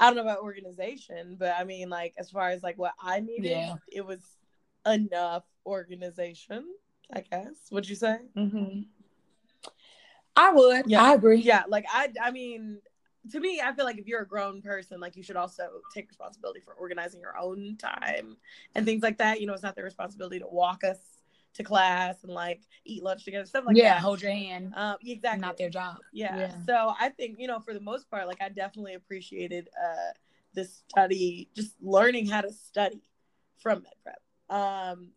[0.00, 3.20] I don't know about organization, but I mean like as far as like what I
[3.20, 3.74] needed, Yeah.
[3.92, 4.20] it was
[4.84, 6.64] enough organization,
[7.12, 7.54] I guess.
[7.70, 8.18] Would you say?
[8.36, 8.80] mm-hmm.
[10.38, 10.88] I would.
[10.88, 11.02] Yeah.
[11.02, 11.40] I agree.
[11.40, 12.80] Yeah, like I I mean
[13.32, 16.08] to me, I feel like if you're a grown person, like you should also take
[16.08, 18.36] responsibility for organizing your own time
[18.74, 19.40] and things like that.
[19.40, 20.98] You know, it's not their responsibility to walk us
[21.54, 23.94] to class and like eat lunch together, stuff like yeah, that.
[23.96, 24.72] Yeah, hold your hand.
[24.76, 25.40] Um, exactly.
[25.40, 25.96] Not their job.
[26.12, 26.36] Yeah.
[26.36, 26.52] Yeah.
[26.64, 30.12] So I think, you know, for the most part, like I definitely appreciated uh
[30.54, 33.02] the study, just learning how to study
[33.58, 34.20] from med prep.
[34.48, 35.10] Um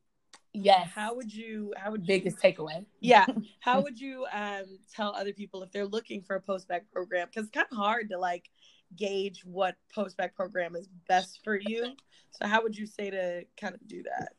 [0.53, 0.89] Yes.
[0.93, 2.85] how would you how would you biggest takeaway?
[2.99, 3.25] yeah
[3.59, 7.47] how would you um tell other people if they're looking for a post-bac program because
[7.47, 8.49] it's kind of hard to like
[8.97, 11.93] gauge what post-bac program is best for you
[12.31, 14.33] so how would you say to kind of do that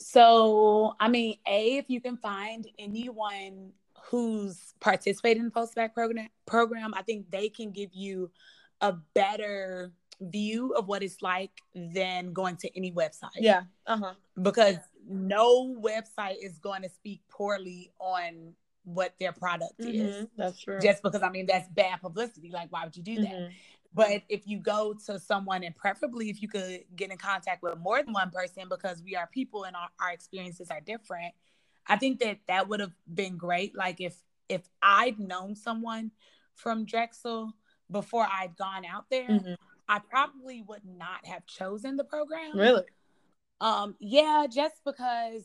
[0.00, 3.72] So, I mean, A, if you can find anyone
[4.04, 8.30] who's participating in the post-bac program, program, I think they can give you
[8.80, 13.28] a better view of what it's like than going to any website.
[13.36, 14.76] yeah uh-huh Because
[15.08, 18.54] no website is going to speak poorly on
[18.84, 20.16] what their product is.
[20.24, 22.50] Mhm, that's true Just because I mean that's bad publicity.
[22.50, 23.30] Like, why would you do that?
[23.30, 23.52] Mhm.
[23.94, 27.78] But if you go to someone, and preferably if you could get in contact with
[27.78, 31.34] more than one person, because we are people and our, our experiences are different,
[31.86, 33.74] I think that that would have been great.
[33.76, 34.16] Like if
[34.48, 36.10] if I'd known someone
[36.54, 37.52] from Drexel
[37.90, 39.56] before I'd gone out there, Mhm.
[39.88, 42.56] I probably would not have chosen the program.
[42.58, 42.82] really
[43.60, 45.44] Um, yeah, just because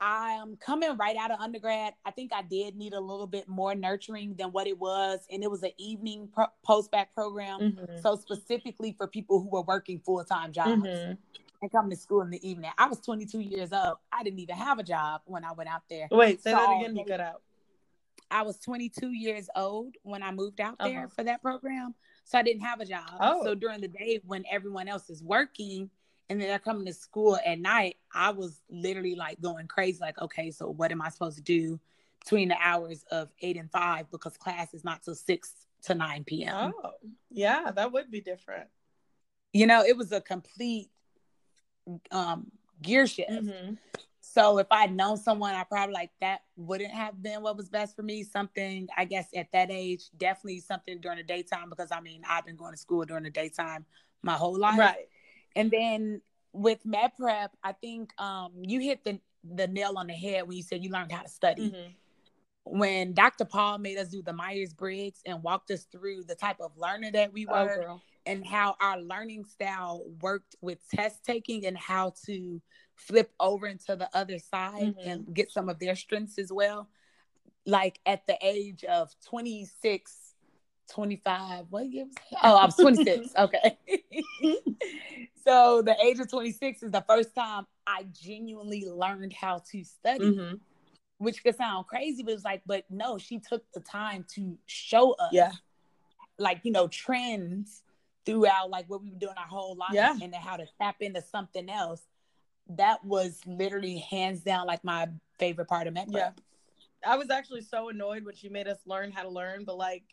[0.00, 3.74] I'm coming right out of undergrad, I think I did need a little bit more
[3.74, 8.00] nurturing than what it was, and it was an evening pro- post bac program, Mhm.
[8.00, 10.82] so specifically for people who were working full time jobs.
[10.82, 11.18] Mhm.
[11.62, 12.70] and coming to school in the evening.
[12.78, 13.98] I was 22 years old.
[14.10, 16.08] I didn't even have a job when I went out there.
[16.10, 16.96] Wait, say So, that again.
[16.96, 17.42] You cut out.
[18.30, 21.08] I was 22 years old when I moved out there Uh-huh.
[21.14, 21.94] for that program.
[22.30, 23.10] So I didn't have a job.
[23.18, 23.42] Oh.
[23.42, 25.90] So during the day when everyone else is working
[26.28, 29.98] and then they're coming to school at night, I was literally like going crazy.
[30.00, 31.80] Like, okay, so what am I supposed to do
[32.20, 36.22] between the hours of eight and five because class is not till six to 9
[36.22, 36.72] p.m.
[36.84, 36.92] Oh,
[37.30, 38.68] yeah, that would be different.
[39.52, 40.90] You know, it was a complete
[42.12, 43.30] um gear shift.
[43.30, 43.74] Mm-hmm.
[44.20, 47.96] So if I'd known someone, I probably like that wouldn't have been what was best
[47.96, 48.22] for me.
[48.22, 52.44] Something I guess at that age, definitely something during the daytime because I mean I've
[52.44, 53.86] been going to school during the daytime
[54.22, 54.78] my whole life.
[54.78, 55.08] Right.
[55.56, 56.20] And then
[56.52, 60.56] with med prep, I think um you hit the the nail on the head when
[60.58, 61.70] you said you learned how to study.
[61.70, 61.94] Mhm.
[62.64, 63.46] When Dr.
[63.46, 67.10] Paul made us do the Myers Briggs and walked us through the type of learner
[67.12, 68.02] that we Oh, were, girl.
[68.26, 72.60] and how our learning style worked with test taking and how to
[73.00, 75.06] flip over into the other side Mhm.
[75.06, 76.88] and get some of their strengths as well.
[77.66, 80.34] Like at the age of 26,
[80.88, 82.38] 25, what year was it?
[82.42, 83.32] Oh, I was 26.
[83.38, 83.78] okay.
[85.44, 90.24] so the age of 26 is the first time I genuinely learned how to study,
[90.36, 90.60] Mhm.
[91.18, 95.12] which could sound crazy, but it's like, but no, she took the time to show
[95.12, 95.52] us Yeah.
[96.38, 97.82] like you know trends
[98.24, 100.12] throughout like what we've been doing our whole life Yeah.
[100.12, 102.02] and then how to tap into something else
[102.76, 106.30] that was literally hands down like my favorite part of med Yeah.
[107.04, 110.04] I was actually so annoyed when she made us learn how to learn, but like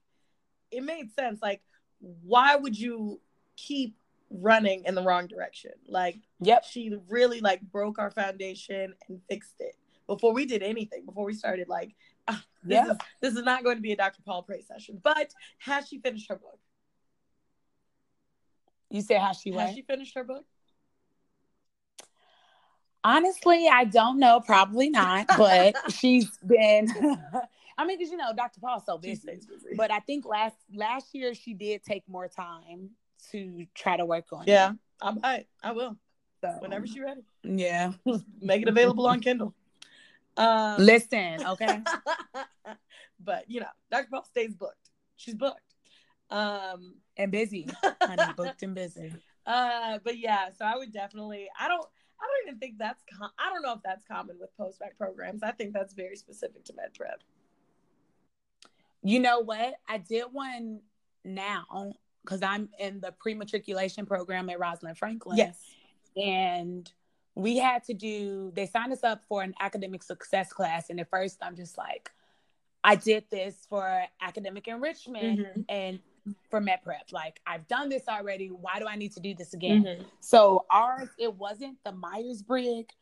[0.71, 1.41] it made sense.
[1.41, 1.61] Like,
[1.99, 3.19] why would you
[3.55, 3.95] keep
[4.29, 5.71] running in the wrong direction?
[5.87, 9.75] Like, yep she really like broke our foundation and fixed it
[10.07, 11.05] before we did anything.
[11.05, 11.93] Before we started, like,
[12.27, 12.91] this Yeah.
[12.91, 14.21] is this is not going to be a Dr.
[14.25, 14.99] Paul Pray session.
[15.03, 16.59] But has she finished her book?
[18.89, 20.45] you say how she Has went she finished her book?
[23.03, 26.87] Honestly i don't know probably not but she's been
[27.77, 29.75] i mean because you know dr paul's so busy busy.
[29.75, 32.89] but i think last last year she did take more time
[33.31, 34.47] to try to work on it.
[34.49, 35.47] yeah, I might.
[35.63, 35.97] I will
[36.41, 37.21] So, whenever she's ready.
[37.43, 37.93] yeah
[38.39, 39.53] Make it available on Kindle.
[40.37, 41.81] Um, listen okay
[43.19, 44.07] but you know, Dr.
[44.11, 44.91] Paul stays booked.
[45.15, 45.61] She's booked.
[46.29, 47.67] Um, and busy
[48.01, 49.13] honey booked and busy
[49.47, 51.47] uh, but yeah, so I would definitely.
[51.57, 51.87] I don't.
[52.19, 53.03] I don't even think that's.
[53.17, 55.43] Com- I don't know if that's common with post bac programs.
[55.43, 57.21] I think that's very specific to med prep.
[59.03, 59.75] You know what?
[59.87, 60.81] I did one
[61.23, 65.37] now because I'm in the pre matriculation program at Rosalind Franklin.
[65.37, 65.59] Yes.
[66.15, 66.91] And
[67.35, 70.89] we had to do, they signed us up for an academic success class.
[70.89, 72.09] And at first, I'm just like,
[72.83, 75.65] I did this for academic enrichment Mhm.
[75.69, 75.99] and
[76.49, 77.11] for med prep.
[77.11, 78.47] Like, I've done this already.
[78.47, 79.83] Why do I need to do this again?
[79.83, 80.05] Mhm.
[80.19, 82.95] So ours, it wasn't the Myers Briggs,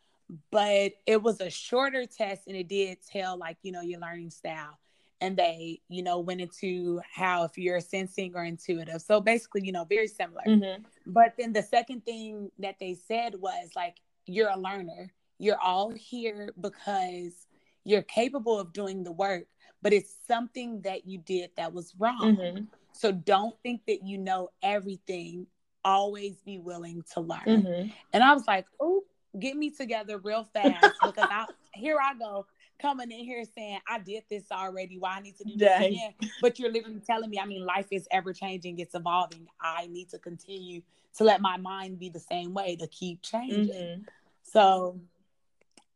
[0.52, 4.32] but it was a shorter test, and it did tell like you know your learning
[4.32, 4.78] style,
[5.22, 9.02] and they you know went into how if you're sensing or intuitive.
[9.02, 10.44] So basically, you know, very similar.
[10.46, 10.86] Mhm.
[11.06, 15.14] But then the second thing that they said was like you're a learner.
[15.38, 17.48] You're all here because
[17.84, 19.48] you're capable of doing the work,
[19.82, 22.36] but it's something that you did that was wrong.
[22.36, 22.68] Mhm.
[22.95, 25.47] So don't think that you know everything.
[25.84, 27.41] Always be willing to learn.
[27.45, 27.91] Mhm.
[28.13, 29.03] And I was like, oh,
[29.38, 32.47] get me together real fast because I here I go
[32.79, 34.97] coming in here saying I did this already.
[34.97, 35.93] Why I need to do this Dang.
[35.93, 36.13] again?
[36.41, 39.47] But you're literally telling me, I mean, life is ever changing, it's evolving.
[39.60, 40.81] I need to continue
[41.17, 43.65] to let my mind be the same way to keep changing.
[43.73, 44.05] Mhm.
[44.43, 44.99] So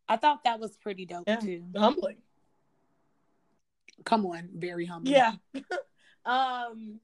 [0.07, 1.39] I thought that was pretty dope Yeah.
[1.39, 1.63] too.
[1.77, 2.17] Humbling.
[4.03, 5.11] Come on, very humble.
[5.11, 5.35] Yeah.
[6.25, 6.99] um.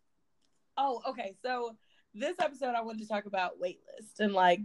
[0.78, 1.36] Oh, okay.
[1.42, 1.76] So
[2.14, 4.60] this episode, I wanted to talk about waitlist and like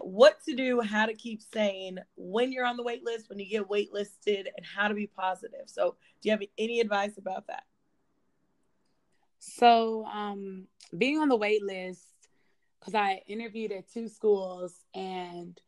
[0.00, 3.46] what to do, how to keep sane when you're on the wait list, when you
[3.46, 5.66] get waitlisted, and how to be positive.
[5.66, 7.64] So, do you have any advice about that?
[9.38, 12.02] So, um, being on the wait list,
[12.80, 15.58] because I interviewed at two schools and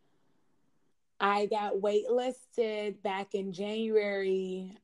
[1.18, 4.76] I got waitlisted back in January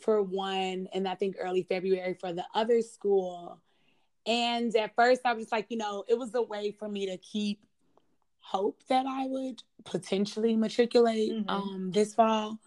[0.00, 3.60] for one, and I think early February for the other school.
[4.26, 7.06] And at first, I was just like, you know, it was a way for me
[7.06, 7.64] to keep
[8.40, 11.50] hope that I would potentially matriculate Mhm.
[11.50, 12.58] um, this fall.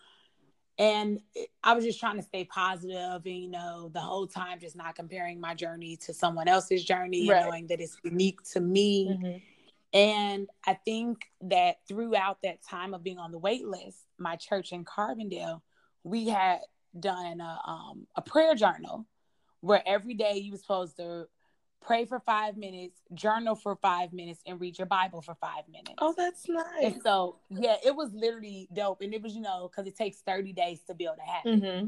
[0.78, 1.22] And
[1.64, 4.96] I was just trying to stay positive and, you know, the whole time just not
[4.96, 7.38] comparing my journey to someone else's journey Right.
[7.38, 9.42] and knowing that it's unique to me.
[9.94, 14.72] And I think that throughout that time of being on the wait list, my church
[14.72, 15.62] in Carbondale,
[16.04, 16.62] we had
[17.00, 19.06] done a, um, a prayer journal
[19.62, 21.28] where every day you were supposed to
[21.82, 25.96] pray for five minutes, journal for five minutes, and read your Bible for five minutes.
[25.98, 26.66] Oh, that's nice.
[26.84, 29.02] And so, yeah, it was literally dope.
[29.02, 31.64] And it was, you know, because it takes 30 days to build a habit.
[31.64, 31.88] Mm-hmm.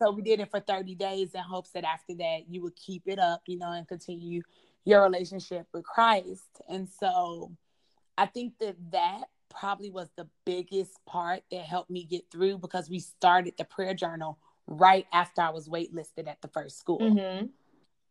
[0.00, 3.02] So we did it for 30 days in hopes that after that you would keep
[3.06, 4.42] it up, you know, and continue
[4.84, 6.62] your relationship with Christ.
[6.68, 7.52] And so
[8.16, 12.88] I think that that probably was the biggest part that helped me get through because
[12.88, 17.00] we started the prayer journal right after I was waitlisted at the first school.
[17.00, 17.46] Mm-hmm.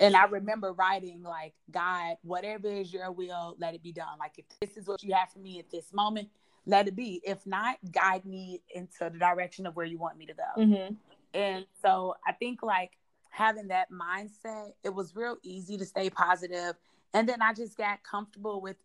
[0.02, 4.18] And I remember writing like, God, whatever is your will, let it be done.
[4.20, 6.30] Like if this is what you have for me at this moment,
[6.66, 7.22] let it be.
[7.26, 10.62] If not, guide me into the direction of where you want me to go.
[10.62, 10.94] Mm-hmm.
[11.34, 12.92] And so I think like
[13.30, 16.76] having that mindset, it was real easy to stay positive.
[17.14, 18.78] And then I just got comfortable with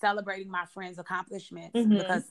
[0.00, 1.98] celebrating my friends' accomplishments Mhm.
[1.98, 2.24] because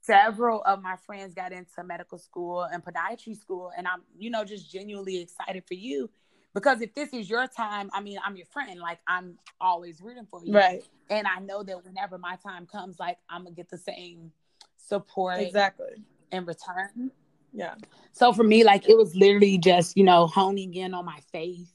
[0.00, 3.72] several of my friends got into medical school and podiatry school.
[3.76, 6.10] And I'm, you know, just genuinely excited for you.
[6.54, 8.80] Because if this is your time, I mean, I'm your friend.
[8.80, 10.54] Like I'm always rooting for you.
[10.54, 10.82] Right.
[11.10, 14.32] And I know that whenever my time comes, like I'm gonna get the same
[14.76, 16.02] support Exactly.
[16.32, 17.10] in return.
[17.52, 17.74] Yeah.
[18.12, 21.70] So for me, like it was literally just, you know, honing in on my faith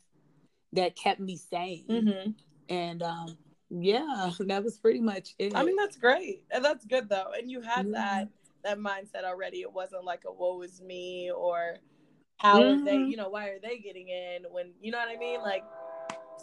[0.73, 1.85] that kept me sane.
[1.87, 2.31] Mm-hmm.
[2.69, 3.37] And um,
[3.73, 5.55] yeah, that was pretty much it.
[5.55, 6.43] I mean, that's great.
[6.51, 7.31] And that's good though.
[7.37, 7.93] And you had Yeah.
[7.93, 8.27] that
[8.63, 9.61] that mindset already.
[9.61, 11.77] It wasn't like a woe is me or
[12.37, 13.09] how are they, Mhm.
[13.09, 15.41] you know, why are they getting in when you know what I mean?
[15.41, 15.63] Like,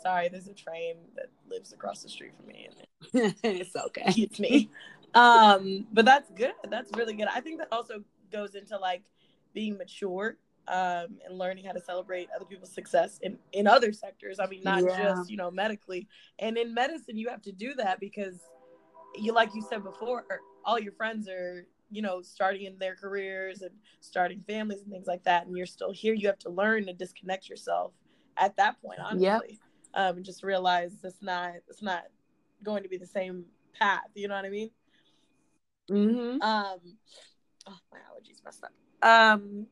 [0.03, 2.69] sorry, there's a train that lives across the street from me
[3.13, 4.13] and it's okay.
[4.17, 4.69] it's me.
[5.15, 6.55] um, but that's good.
[6.69, 7.29] That's really good.
[7.33, 9.05] I think that also goes into like
[9.55, 10.37] being mature
[10.69, 14.39] um and learning how to celebrate other people's success in in other sectors.
[14.39, 15.15] I mean, not Yeah.
[15.15, 16.09] just, you know, medically.
[16.39, 18.41] And in medicine you have to do that because
[19.17, 20.25] you like you said before,
[20.65, 25.07] all your friends are, you know, starting in their careers and starting families and things
[25.07, 26.15] like that and you're still here.
[26.15, 27.93] You have to learn to disconnect yourself
[28.37, 29.25] at that point, honestly.
[29.25, 29.43] Yep.
[29.95, 32.05] Um and just realize it's not it's not
[32.63, 33.45] going to be the same
[33.79, 34.71] path, you know what I mean?
[35.91, 36.43] Mm-hmm.
[36.43, 36.79] Um,
[37.67, 38.73] oh, my allergies messed up.
[39.03, 39.67] Um,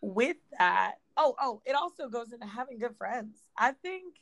[0.00, 3.38] with that, oh, oh, it also goes into having good friends.
[3.56, 4.14] I think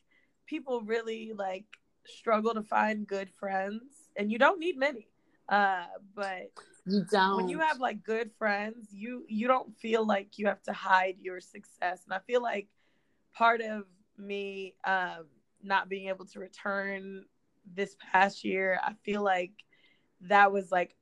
[0.47, 1.65] people really like
[2.07, 3.83] struggle to find good friends,
[4.17, 5.09] and you don't need many.
[5.49, 5.85] Uh,
[6.15, 6.51] but
[6.87, 7.37] You don't.
[7.37, 11.17] when you have like good friends, you you don't feel like you have to hide
[11.21, 12.03] your success.
[12.05, 12.69] And I feel like
[13.35, 13.85] part of
[14.17, 15.27] me um,
[15.63, 17.25] not being able to return
[17.75, 19.53] this past year, I feel like
[20.23, 20.95] that was like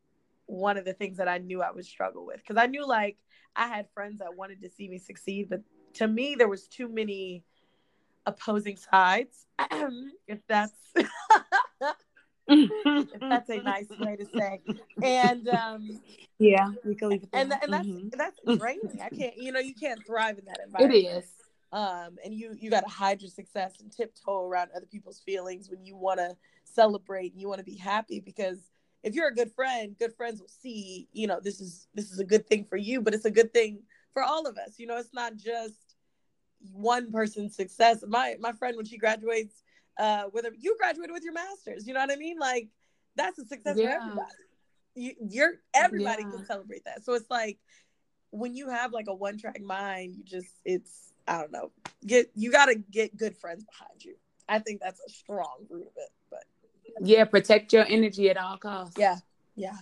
[0.47, 3.17] one of the things that I knew I would struggle with because I knew like
[3.57, 5.61] I had friends that wanted to see me succeed, but
[5.95, 7.45] to me there was too many
[8.27, 9.47] opposing sides.
[10.27, 10.73] if that's
[12.49, 14.61] if that's a nice way to say,
[15.03, 16.01] and um,
[16.39, 17.61] yeah, we can leave it and there.
[17.63, 18.11] and that's Mhm.
[18.13, 19.01] that's draining.
[19.03, 21.05] I can't, you know, you can't thrive in that environment.
[21.05, 21.25] is.
[21.73, 25.71] Um, and you you got to hide your success and tiptoe around other people's feelings
[25.71, 28.72] when you want to celebrate and you want to be happy because
[29.03, 32.19] if you're a good friend, good friends will see, you know, this is this is
[32.19, 34.79] a good thing for you, but it's a good thing for all of us.
[34.79, 35.97] You know, it's not just
[36.73, 38.05] one person's success.
[38.07, 39.63] My my friend when she graduates,
[39.99, 42.39] uh, whether you graduated with your masters, you know what I mean?
[42.39, 42.69] Like
[43.17, 44.27] that's a success for everybody.
[44.95, 46.31] You, you're everybody Yeah.
[46.31, 47.05] can celebrate that.
[47.05, 47.59] So it's like
[48.31, 51.73] when you have like a one track mind, you just it's I don't know.
[52.07, 54.15] Get you got to get good friends behind you.
[54.49, 56.11] I think that's a strong root of it.
[57.01, 58.97] Yeah, protect your energy at all costs.
[58.99, 59.17] yeah,
[59.57, 59.77] yeah.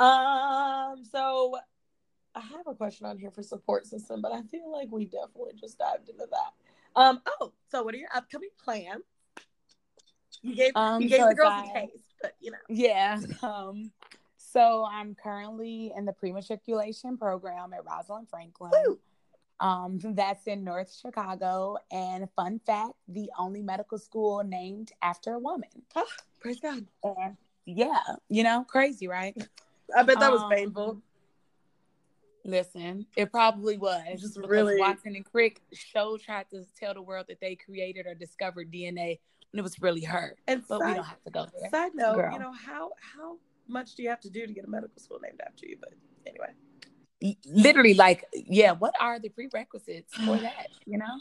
[0.00, 1.04] Um.
[1.10, 1.56] So
[2.34, 5.52] I have a question on here for support system, but I feel like we definitely
[5.60, 7.00] just dived into that.
[7.00, 7.20] Um.
[7.40, 9.02] Oh, so what are your upcoming plans?
[10.42, 12.58] You gave Um, you gave so the girls I- a taste, but you know.
[12.68, 13.20] Yeah.
[13.42, 13.92] Um,
[14.36, 18.70] so I'm currently in the pre-matriculation program at Rosalind Franklin.
[18.86, 18.98] Woo!
[19.62, 21.78] Um, that's in North Chicago.
[21.90, 25.70] And fun fact, the only medical school named after a woman.
[26.40, 26.84] Praise God.
[27.02, 29.34] And yeah, you know, crazy, right?
[29.96, 31.02] I bet that was Um, painful.
[32.44, 34.20] Listen, it probably was.
[34.20, 38.14] Just really- Watson and Crick show tried to tell the world that they created or
[38.14, 39.20] discovered DNA,
[39.52, 40.34] and it was really her.
[40.48, 41.70] And But we don't have to go there.
[41.70, 42.32] side note, girl.
[42.32, 43.38] you know how how
[43.68, 45.76] much do you have to do to get a medical school named after you?
[45.78, 45.92] But
[46.26, 46.52] anyway.
[47.46, 51.20] Literally like yeah what are the prerequisites for that you know?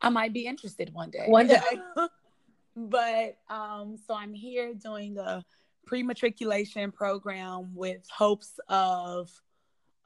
[0.00, 1.24] I might be interested one day.
[1.28, 1.60] One day.
[2.76, 5.44] but um so i'm here doing a
[5.86, 9.30] pre-matriculation program with hopes of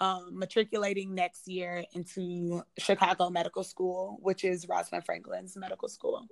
[0.01, 6.27] um, matriculating next year into chicago medical school which is rosalind franklin's medical school.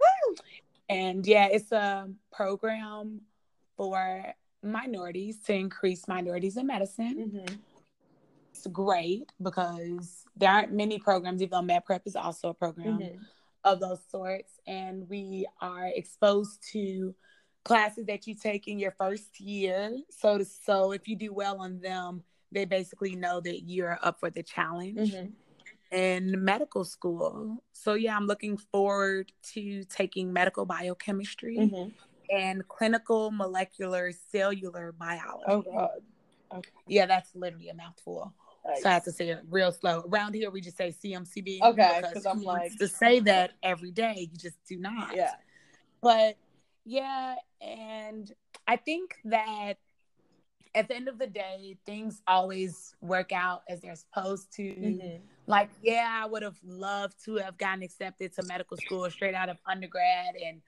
[0.88, 3.22] And yeah it's a program
[3.76, 7.32] for minorities to increase minorities in medicine.
[7.32, 7.54] Mm-hmm.
[8.56, 12.98] It's great because there aren't many programs, even though Med Prep is also a program
[12.98, 13.22] Mm-hmm.
[13.64, 14.52] of those sorts.
[14.66, 17.14] And we are exposed to
[17.64, 19.96] classes that you take in your first year.
[20.10, 24.20] So, to, so if you do well on them, they basically know that you're up
[24.20, 25.12] for the challenge.
[25.12, 25.32] Mhm.
[25.92, 27.62] In medical school.
[27.72, 31.92] So, yeah, I'm looking forward to taking medical biochemistry Mhm.
[32.30, 35.44] and clinical molecular cellular biology.
[35.46, 36.02] Oh God.
[36.52, 36.70] Okay.
[36.86, 38.32] Yeah, that's literally a mouthful.
[38.80, 40.04] So I have to say it real slow.
[40.08, 41.60] Around here, we just say CMCB.
[41.62, 44.28] Okay, because 'cause I'm like- to say that every day.
[44.30, 45.14] You just do not.
[45.14, 45.34] Yeah.
[46.00, 46.36] But
[46.84, 48.32] yeah, and
[48.66, 49.74] I think that
[50.74, 54.62] at the end of the day, things always work out as they're supposed to.
[54.62, 55.20] Mhm.
[55.46, 59.48] Like, yeah, I would have loved to have gotten accepted to medical school straight out
[59.48, 60.60] of undergrad, and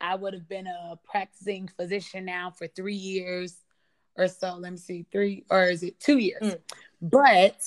[0.00, 3.64] I would have been a practicing physician now for three years
[4.16, 4.56] or so.
[4.56, 6.42] Let me see, three or is it two years?
[6.42, 6.60] Mm.
[7.00, 7.60] But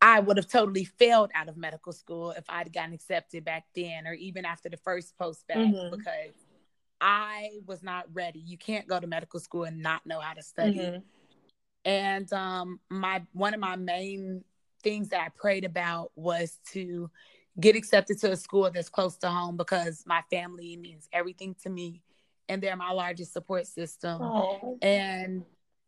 [0.00, 4.06] I would have totally failed out of medical school if I'd gotten accepted back then,
[4.06, 5.90] or even after the first post-bac, Mhm.
[5.90, 6.34] because
[7.00, 8.38] I was not ready.
[8.40, 11.02] You can't go to medical school and not know how to study Mhm.
[11.84, 14.44] and um my one of my main
[14.84, 17.10] things that i prayed about was to
[17.58, 21.68] get accepted to a school that's close to home because my family means everything to
[21.68, 22.00] me
[22.48, 24.78] and they're my largest support system Oh.
[24.80, 25.44] and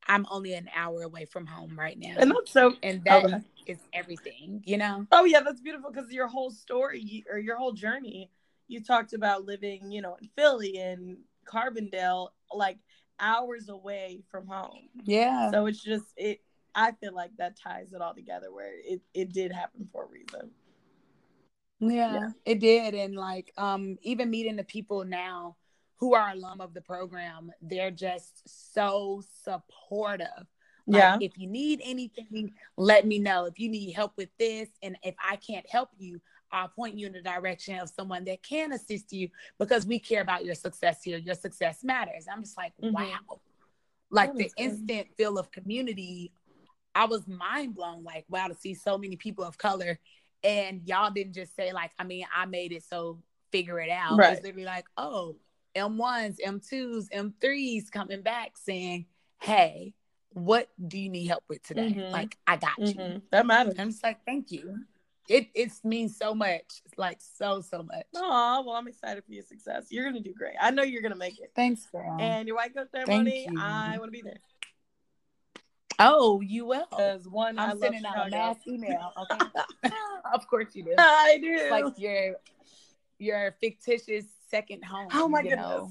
[0.08, 2.74] i'm only an hour away from home right now And that's so.
[2.82, 3.44] and that is Okay.
[3.92, 8.30] everything you know Oh yeah, that's beautiful because your whole story or your whole journey,
[8.68, 12.78] you talked about living, you know, in Philly and Carbondale, like
[13.20, 14.88] hours away from home.
[15.04, 16.40] yeah So it's just it.
[16.74, 20.08] I feel like that ties it all together, where it it did happen for a
[20.08, 20.50] reason.
[21.80, 22.28] Yeah, Yeah.
[22.44, 22.94] it did.
[22.94, 25.56] And like um even meeting the people now
[25.96, 28.42] who are alum of the program, they're just
[28.74, 30.46] so supportive.
[30.86, 31.18] Like, Yeah.
[31.20, 33.46] if you need anything, let me know.
[33.46, 36.20] If you need help with this, and if I can't help you,
[36.50, 40.20] I'll point you in the direction of someone that can assist you because we care
[40.20, 41.18] about your success here.
[41.18, 42.26] Your success matters.
[42.30, 42.92] I'm just like, Mhm.
[42.92, 43.40] wow.
[44.10, 46.32] Like the instant feel of community,
[46.94, 48.04] I was mind blown.
[48.04, 49.98] Like, wow, to see so many people of color
[50.44, 53.18] and y'all didn't just say like i mean i made it so
[53.50, 54.34] figure it out Right.
[54.34, 55.36] it's literally like oh
[55.76, 59.06] m1s m2s m3s coming back saying
[59.40, 59.92] hey
[60.30, 62.12] what do you need help with today Mhm.
[62.12, 63.22] like i got you Mhm.
[63.30, 63.74] That matters.
[63.78, 64.78] i'm just like thank you
[65.28, 69.32] it it means so much it's like so so much Oh well, I'm excited for
[69.32, 69.86] your success.
[69.90, 70.54] You're gonna do great.
[70.60, 71.50] I know you're gonna make it.
[71.56, 73.58] thanks girl And your white coat ceremony, you.
[73.60, 74.40] I want to be there.
[75.98, 79.38] oh you will Because one, I i'm love sending out a mass email okay
[80.34, 81.48] of course you do I do.
[81.54, 82.36] it's like your
[83.18, 85.88] your fictitious second home oh my goodness, know?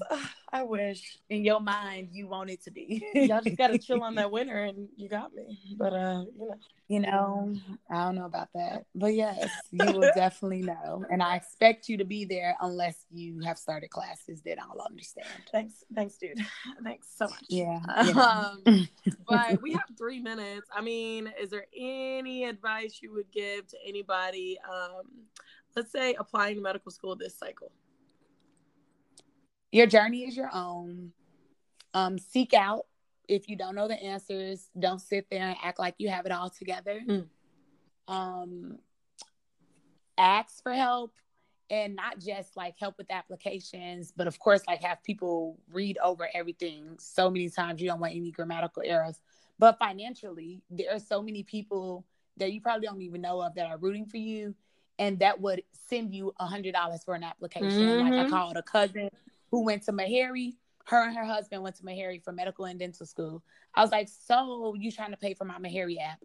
[0.50, 1.18] I wish.
[1.28, 3.04] in your mind you want it to be.
[3.14, 5.58] Y'all just gotta chill on that winter, and you got me.
[5.76, 6.54] But uh, you know,
[6.88, 7.56] You know,
[7.90, 8.86] I don't know about that.
[8.94, 11.04] But yes, you will definitely know.
[11.10, 15.26] And I expect you to be there unless you have started classes that I'll understand.
[15.52, 16.38] thanks, thanks, dude.
[16.82, 17.44] Thanks so much.
[17.48, 17.80] Yeah.
[17.86, 18.62] know.
[18.66, 18.88] Um,
[19.28, 20.68] but we have three minutes.
[20.74, 24.58] I mean, is there any advice you would give to anybody?
[24.64, 25.02] Um,
[25.76, 27.72] let's say applying to medical school this cycle.
[29.74, 31.10] Your journey is your own.
[31.94, 32.86] Um, seek out
[33.26, 34.70] if you don't know the answers.
[34.78, 37.00] Don't sit there and act like you have it all together.
[37.04, 37.26] Mm.
[38.06, 38.78] Um,
[40.16, 41.12] ask for help
[41.70, 46.28] and not just like help with applications, but of course, like have people read over
[46.32, 47.82] everything so many times.
[47.82, 49.20] You don't want any grammatical errors.
[49.58, 52.04] But financially, there are so many people
[52.36, 54.54] that you probably don't even know of that are rooting for you
[55.00, 57.98] and that would send you a hundred dollars for an application.
[57.98, 58.28] Like I Mhm.
[58.28, 59.10] called a cousin
[59.54, 60.56] who went to Meharry.
[60.86, 63.44] Her and her husband went to Meharry for medical and dental school.
[63.72, 66.18] I was like, "So you trying to pay for my Meharry app?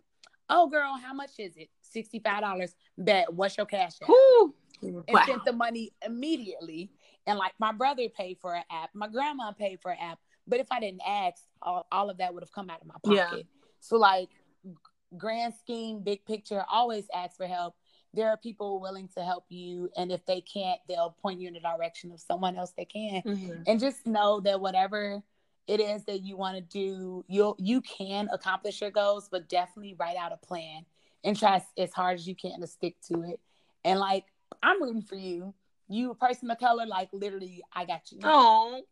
[0.50, 1.70] Oh, girl, how much is it?
[1.82, 2.76] Sixty-five dollars.
[2.98, 3.32] Bet.
[3.32, 4.56] What's your cash app?" Whew.
[4.82, 6.90] And sent the money immediately.
[7.28, 10.18] And like my brother paid for an app, my grandma paid for an app.
[10.48, 12.96] But if I didn't ask, all, all of that would have come out of my
[13.06, 13.26] Yeah.
[13.26, 13.46] pocket.
[13.80, 14.30] So like
[15.18, 17.76] grand scheme, big picture, always ask for help.
[18.14, 21.54] There are people willing to help you, and if they can't, they'll point you in
[21.54, 23.22] the direction of someone else that can.
[23.22, 23.64] Mhm.
[23.68, 25.22] And just know that whatever
[25.68, 29.94] it is that you want to do, you'll you can accomplish your goals, but definitely
[29.94, 30.86] write out a plan
[31.24, 33.40] and try as- as hard as you can to stick to it.
[33.84, 34.26] And like
[34.64, 35.54] I'm rooting for you.
[35.88, 38.20] You a person of color, like literally, I got you.
[38.24, 38.84] Oh.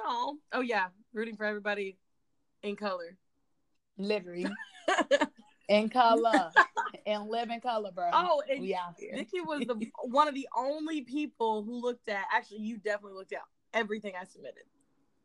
[0.00, 0.38] Oh.
[0.52, 0.88] Oh yeah.
[1.14, 1.98] Rooting for everybody
[2.62, 3.16] in color.
[3.96, 4.46] Literally
[5.68, 6.50] in color
[7.06, 8.10] and live in color, bro.
[8.12, 8.94] Oh, and out.
[8.98, 12.24] Vicky was the one of the only people who looked at.
[12.32, 13.42] Actually, you definitely looked at
[13.72, 14.64] everything I submitted.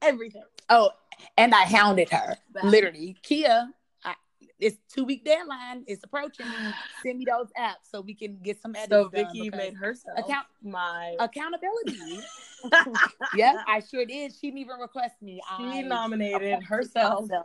[0.02, 0.44] Everything.
[0.70, 0.92] Oh,
[1.38, 2.38] and I hounded her.
[2.64, 3.70] Literally, Kia.
[4.06, 4.16] I,
[4.60, 5.84] it's two week deadline.
[5.88, 6.46] It's approaching.
[7.04, 8.90] Send me those apps so we can get some edits.
[8.90, 11.16] So Vicky made herself account- my.
[11.20, 12.22] accountability.
[13.36, 14.34] yep, I sure did.
[14.34, 15.42] She didn't even request me.
[15.58, 17.30] She I nominated herself.
[17.30, 17.42] Yes,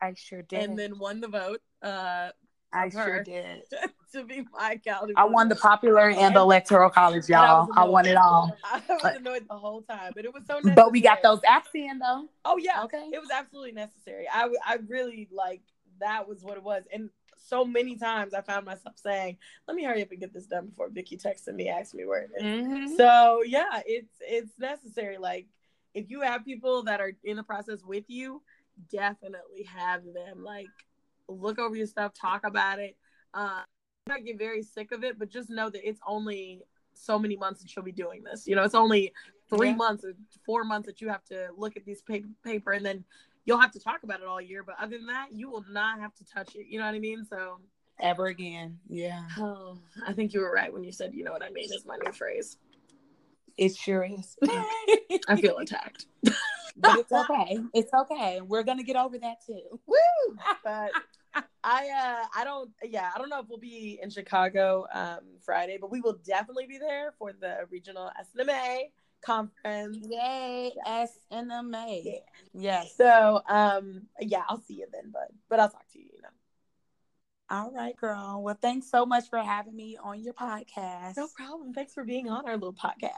[0.00, 0.62] I sure did.
[0.62, 2.30] and then won the vote uh,
[2.72, 3.62] I sure did.
[4.12, 5.14] to be my accountability.
[5.16, 7.66] I won the popular and the electoral college, y'all.
[7.66, 8.56] was I won it all.
[8.64, 10.60] I was But- annoyed the whole time, but it was so.
[10.74, 12.28] But we got those apps in though.
[12.44, 13.08] Oh yeah, Okay.
[13.12, 14.26] It was absolutely necessary.
[14.32, 15.62] I I really like
[16.00, 19.36] that was what it was, and so many times I found myself saying,
[19.66, 22.22] "Let me hurry up and get this done before Vicky texted me, asked me where
[22.22, 22.96] it is." Mm-hmm.
[22.96, 25.18] So yeah, it's it's necessary.
[25.18, 25.46] Like
[25.94, 28.42] if you have people that are in the process with you,
[28.88, 30.68] definitely have them like
[31.28, 32.96] look over your stuff, talk about it.
[33.34, 33.62] Uh,
[34.24, 36.62] get very sick of it, but just know that it's only
[36.94, 38.46] so many months that she'll be doing this.
[38.46, 39.12] You know, it's only
[39.48, 39.76] three Yeah.
[39.76, 40.12] months or
[40.44, 43.04] four months that you have to look at these paper, paper, and then
[43.44, 44.62] you'll have to talk about it all year.
[44.62, 46.66] But other than that, you will not have to touch it.
[46.68, 47.24] You know what I mean?
[47.24, 47.60] So,
[48.00, 48.78] Ever again.
[48.88, 49.22] Yeah.
[49.38, 51.84] oh, I think you were right when you said, "You know what I mean?" Is
[51.86, 52.56] my new phrase.
[53.56, 54.36] It sure is.
[55.28, 56.06] I feel attacked.
[56.76, 57.58] but it's okay.
[57.74, 58.40] It's okay.
[58.40, 59.62] We're gonna get over that too.
[59.86, 60.36] Woo!
[60.64, 60.92] But
[61.62, 65.78] I uh I don't yeah, I don't know if we'll be in Chicago um Friday,
[65.80, 68.90] but we will definitely be there for the regional SNMA
[69.22, 69.98] conference.
[70.08, 72.02] Yay, SNMA.
[72.04, 72.12] Yeah.
[72.52, 72.96] Yes.
[72.96, 76.28] So um yeah, I'll see you then, but but I'll talk to you, you know.
[77.52, 78.42] All right, girl.
[78.44, 81.16] Well, thanks so much for having me on your podcast.
[81.16, 81.74] No problem.
[81.74, 83.10] Thanks for being on our little podcast.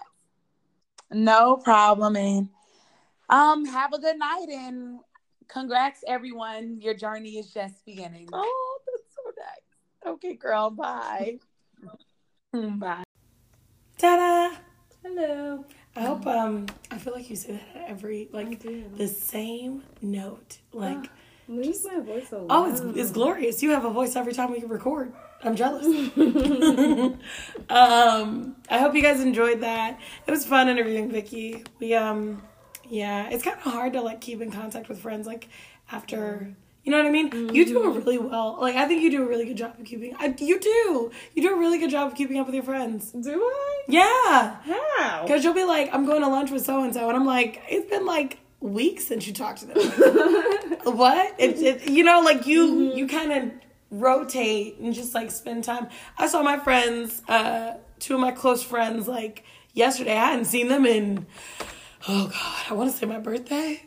[1.10, 2.16] No problem.
[2.16, 2.48] And
[3.32, 5.00] um, have a good night and
[5.48, 6.80] congrats everyone.
[6.80, 8.28] Your journey is just beginning.
[8.32, 10.14] Oh, that's so nice.
[10.14, 11.38] Okay, girl, bye.
[12.52, 13.02] Bye.
[13.96, 14.54] Ta-da!
[15.02, 15.64] Hello.
[15.96, 18.84] I hope um I feel like you say that every like do.
[18.94, 20.58] the same note.
[20.72, 21.10] Like
[21.48, 22.46] Leave my voice alone.
[22.50, 23.62] oh it's it's glorious.
[23.62, 25.12] You have a voice every time we record.
[25.42, 25.86] I'm jealous.
[27.70, 29.98] um I hope you guys enjoyed that.
[30.26, 31.64] It was fun interviewing Vicky.
[31.80, 32.42] We um
[32.92, 35.48] yeah, it's kind of hard to like keep in contact with friends like
[35.90, 37.54] after you know what I mean?
[37.54, 38.58] You do a really well.
[38.60, 40.14] Like I think you do a really good job of keeping.
[40.18, 41.10] I, you do.
[41.34, 43.12] You do a really good job of keeping up with your friends.
[43.12, 43.82] Do I?
[43.88, 44.56] Yeah.
[44.62, 45.22] How?
[45.22, 47.62] Because you'll be like, I'm going to lunch with so and so, and I'm like,
[47.68, 49.76] it's been like weeks since you talked to them.
[50.96, 51.34] what?
[51.38, 53.52] It, it, you know, like you you kind of
[53.90, 55.86] rotate and just like spend time.
[56.18, 60.16] I saw my friends, uh, two of my close friends, like yesterday.
[60.16, 61.26] I hadn't seen them in
[62.08, 63.82] oh god, I want to say my birthday,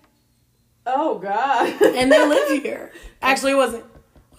[0.86, 1.82] oh God.
[1.82, 2.92] and they live here.
[3.22, 3.86] Actually, it wasn't.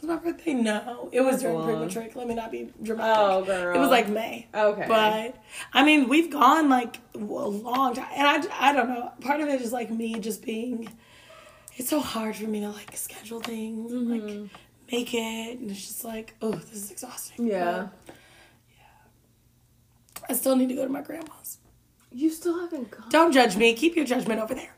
[0.00, 0.52] Was my birthday?
[0.52, 1.66] No, it was during long.
[1.66, 2.16] pre-matric.
[2.16, 3.16] Let me not be dramatic.
[3.18, 3.74] Oh, girl.
[3.74, 4.46] It was like May.
[4.54, 4.84] Okay.
[4.86, 9.12] But I mean, we've gone like a long time, and I, I don't know.
[9.20, 10.88] Part of it is like me just being.
[11.76, 14.46] It's so hard for me to like schedule things, and, like mm-hmm.
[14.90, 17.46] make it, and it's just like, oh, this is exhausting.
[17.46, 17.88] yeah.
[20.14, 21.58] But I still need to go to my grandma's.
[22.16, 23.10] You still haven't gone.
[23.10, 23.74] Don't judge me.
[23.74, 24.72] Keep your judgment over there.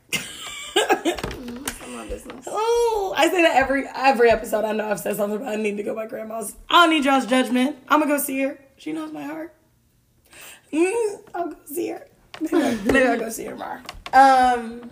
[0.75, 2.45] That's not my business.
[2.45, 4.65] oh, I say that every every episode.
[4.65, 6.57] I know I've said something about I need to go my grandma's.
[6.69, 7.77] I don't need y'all's judgment.
[7.87, 8.59] I'm gonna go see her.
[8.75, 9.55] She knows my heart.
[10.73, 12.05] Mm, I'll go see her.
[12.41, 13.81] Maybe I'll, maybe I'll go see her tomorrow.
[14.11, 14.91] Um,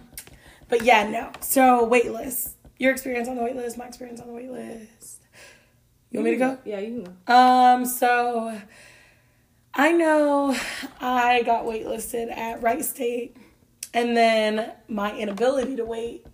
[0.69, 1.33] but yeah, no.
[1.41, 2.51] So waitlist.
[2.77, 3.77] Your experience on the waitlist.
[3.77, 5.17] My experience on the waitlist.
[6.11, 6.57] You want me to go?
[6.63, 7.33] Yeah, you can go.
[7.33, 8.57] Um, so
[9.73, 10.57] I know
[10.99, 13.37] I got waitlisted at Wright State,
[13.93, 16.25] and then my inability to wait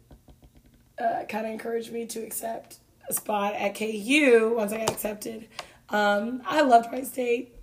[0.99, 2.77] uh, kind of encouraged me to accept
[3.09, 5.47] a spot at KU once I got accepted.
[5.89, 7.55] Um, I loved Wright State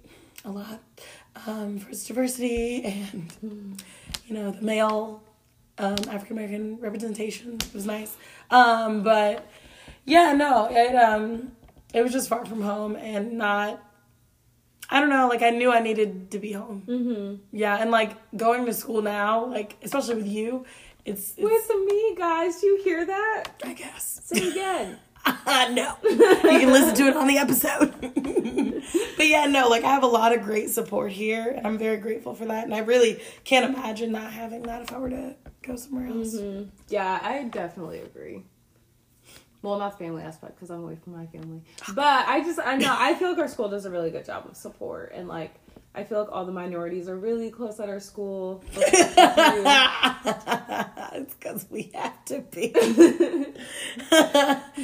[0.44, 0.80] a lot
[1.46, 3.82] um, for its diversity and
[4.26, 5.22] you know the male
[5.78, 8.16] um, African American representation was nice.
[8.50, 9.46] Um, but
[10.04, 11.52] yeah, no, it um,
[11.94, 13.82] it was just far from home and not.
[14.90, 15.28] I don't know.
[15.28, 16.82] Like I knew I needed to be home.
[16.86, 17.56] Mm-hmm.
[17.56, 20.64] Yeah, and like going to school now, like especially with you,
[21.04, 22.62] it's, it's With me, guys.
[22.62, 23.44] You hear that?
[23.64, 24.20] I guess.
[24.24, 24.98] Say it again.
[25.46, 26.16] no, you
[26.60, 27.92] can listen to it on the episode.
[29.16, 31.98] but yeah, no, like I have a lot of great support here, and I'm very
[31.98, 32.64] grateful for that.
[32.64, 36.34] And I really can't imagine not having that if I were to go somewhere else.
[36.34, 36.68] Mhm.
[36.88, 38.44] Yeah, I definitely agree.
[39.62, 41.62] Well, not the family aspect because I'm away from my family,
[41.94, 44.46] but I just I know I feel like our school does a really good job
[44.48, 45.54] of support and like
[45.94, 48.62] I feel like all the minorities are really close at our school.
[48.72, 49.14] it's
[51.34, 52.68] because we have to be.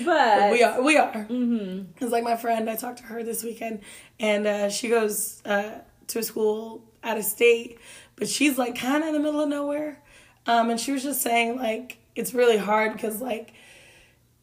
[0.05, 0.83] but we are.
[0.83, 1.23] We are.
[1.25, 2.69] hmm It's like my friend.
[2.69, 3.83] I talked to her this weekend,
[4.19, 7.79] and uh, she goes uh, to a school out of state,
[8.17, 10.03] but she's like kind of in the middle of nowhere.
[10.47, 13.53] Um, and she was just saying like it's really hard because like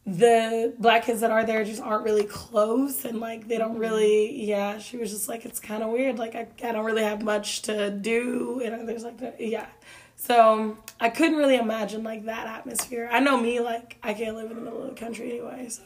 [0.06, 3.68] the black kids that are there just aren't really close and like they Mm-hmm.
[3.72, 6.84] don't really yeah she was just like it's kind of weird like I, I don't
[6.84, 9.66] really have much to do and there's like the, yeah
[10.16, 14.50] so i couldn't really imagine like that atmosphere i know me like i can't live
[14.50, 15.82] in the middle of the country anyway so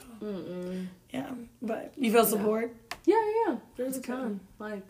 [1.11, 1.31] yeah
[1.63, 2.75] but you feel support
[3.07, 3.57] Yeah, yeah.
[3.77, 4.41] There's a ton.
[4.59, 4.83] Like,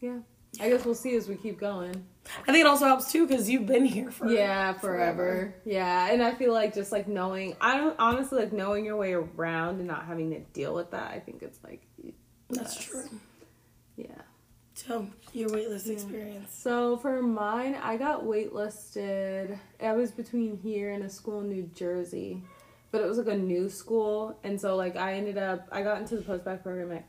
[0.00, 0.18] yeah.
[0.60, 2.04] I guess we'll see as we keep going.
[2.42, 5.54] I think it also helps too because you've been here for Yeah, forever.
[5.64, 9.12] Yeah, and I feel like just like knowing, I don't honestly like knowing your way
[9.12, 11.10] around and not having to deal with that.
[11.12, 11.82] I think it's like,
[12.50, 12.84] that's yes.
[12.84, 13.08] true
[13.96, 14.06] Yeah.
[14.74, 19.58] so your waitlist experience So for mine, I got waitlisted.
[19.82, 22.42] I was between here and a school in New Jersey,
[22.90, 26.00] but it was like a new school, and so like I ended up I got
[26.00, 27.04] into the post-bac program at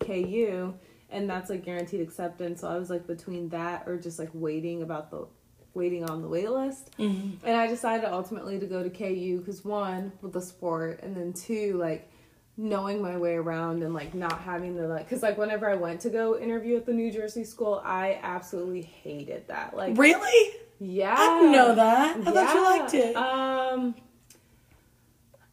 [0.00, 0.74] KU,
[1.10, 2.60] and that's like guaranteed acceptance.
[2.60, 5.26] So I was like between that or just like waiting about the
[5.74, 10.12] waiting on the wait list, and I decided ultimately to go to KU because one
[10.20, 12.10] with the sport, and then two like
[12.56, 16.00] knowing my way around and like not having to like because like whenever I went
[16.02, 19.76] to go interview at the New Jersey school, I absolutely hated that.
[19.76, 20.54] Like really?
[20.82, 22.16] Yeah, i didn't know that.
[22.16, 23.14] I thought you liked it.
[23.14, 23.94] Um,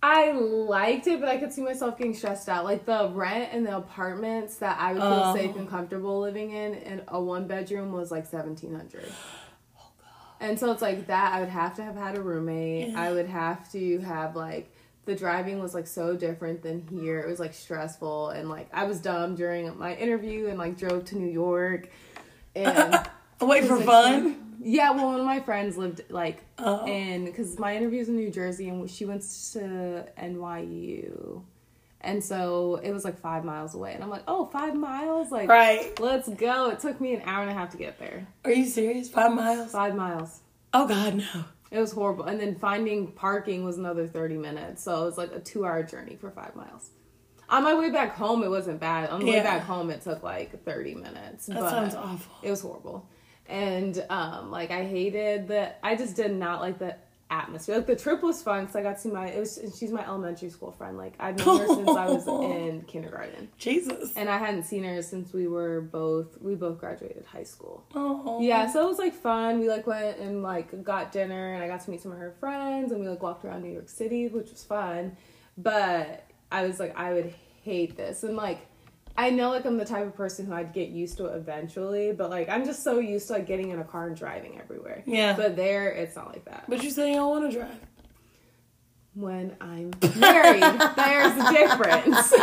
[0.09, 2.63] I liked it, but I could see myself getting stressed out.
[2.63, 5.35] Like the rent and the apartments that I would feel Oh.
[5.35, 9.11] safe and comfortable living in, and a one bedroom was like seventeen hundred.
[9.77, 9.81] Oh,
[10.39, 11.33] And so it's like that.
[11.33, 12.89] I would have to have had a roommate.
[12.91, 13.01] Yeah.
[13.01, 17.19] I would have to have like the driving was like so different than here.
[17.19, 21.03] It was like stressful and like I was dumb during my interview and like drove
[21.05, 21.89] to New York.
[22.55, 22.95] And
[23.41, 26.85] wait for was fun yeah, well, one of my friends lived like Oh.
[26.85, 29.21] in because my interview interview's in New Jersey and she went
[29.53, 31.43] to NYU,
[32.01, 33.93] and so it was like five miles away.
[33.93, 36.69] And I'm like, oh, five miles, like right let's go.
[36.69, 38.27] It took me an hour and a half to get there.
[38.45, 39.09] Are you serious?
[39.09, 39.71] Five miles?
[39.71, 40.41] Five miles.
[40.73, 41.45] Oh God, no.
[41.69, 42.25] It was horrible.
[42.25, 44.83] And then finding parking was another 30 minutes.
[44.83, 46.91] So it was like a two hour journey for five miles.
[47.49, 49.09] On my way back home, it wasn't bad.
[49.09, 51.45] On the way back home, it took like 30 minutes.
[51.45, 52.35] That but sounds awful.
[52.41, 53.07] It was horrible.
[53.47, 55.79] And um, like I hated that.
[55.83, 56.95] I just did not like the
[57.29, 57.75] atmosphere.
[57.75, 59.27] Like the trip was fun because I got to see my.
[59.27, 60.97] It was she's my elementary school friend.
[60.97, 64.13] Like I've known her since I was in kindergarten, Jesus.
[64.15, 66.41] and I hadn't seen her since we were both.
[66.41, 67.85] We both graduated high school.
[67.95, 68.41] Oh.
[68.41, 69.59] Yeah, so it was like fun.
[69.59, 72.35] We like went and like got dinner, and I got to meet some of her
[72.39, 75.15] friends, and we like walked around New York City, which was fun.
[75.57, 77.33] But I was like, I would
[77.63, 78.66] hate this, and like,
[79.17, 82.11] I know like I'm the type of person who I'd get used to it eventually,
[82.11, 85.01] but like I'm just so used to like getting in a car and driving everywhere.
[85.07, 85.35] Yeah.
[85.35, 86.65] But there, it's not like that.
[86.67, 87.79] But you say you don't want to drive.
[89.15, 90.61] When I'm married,
[90.95, 92.33] there's a difference.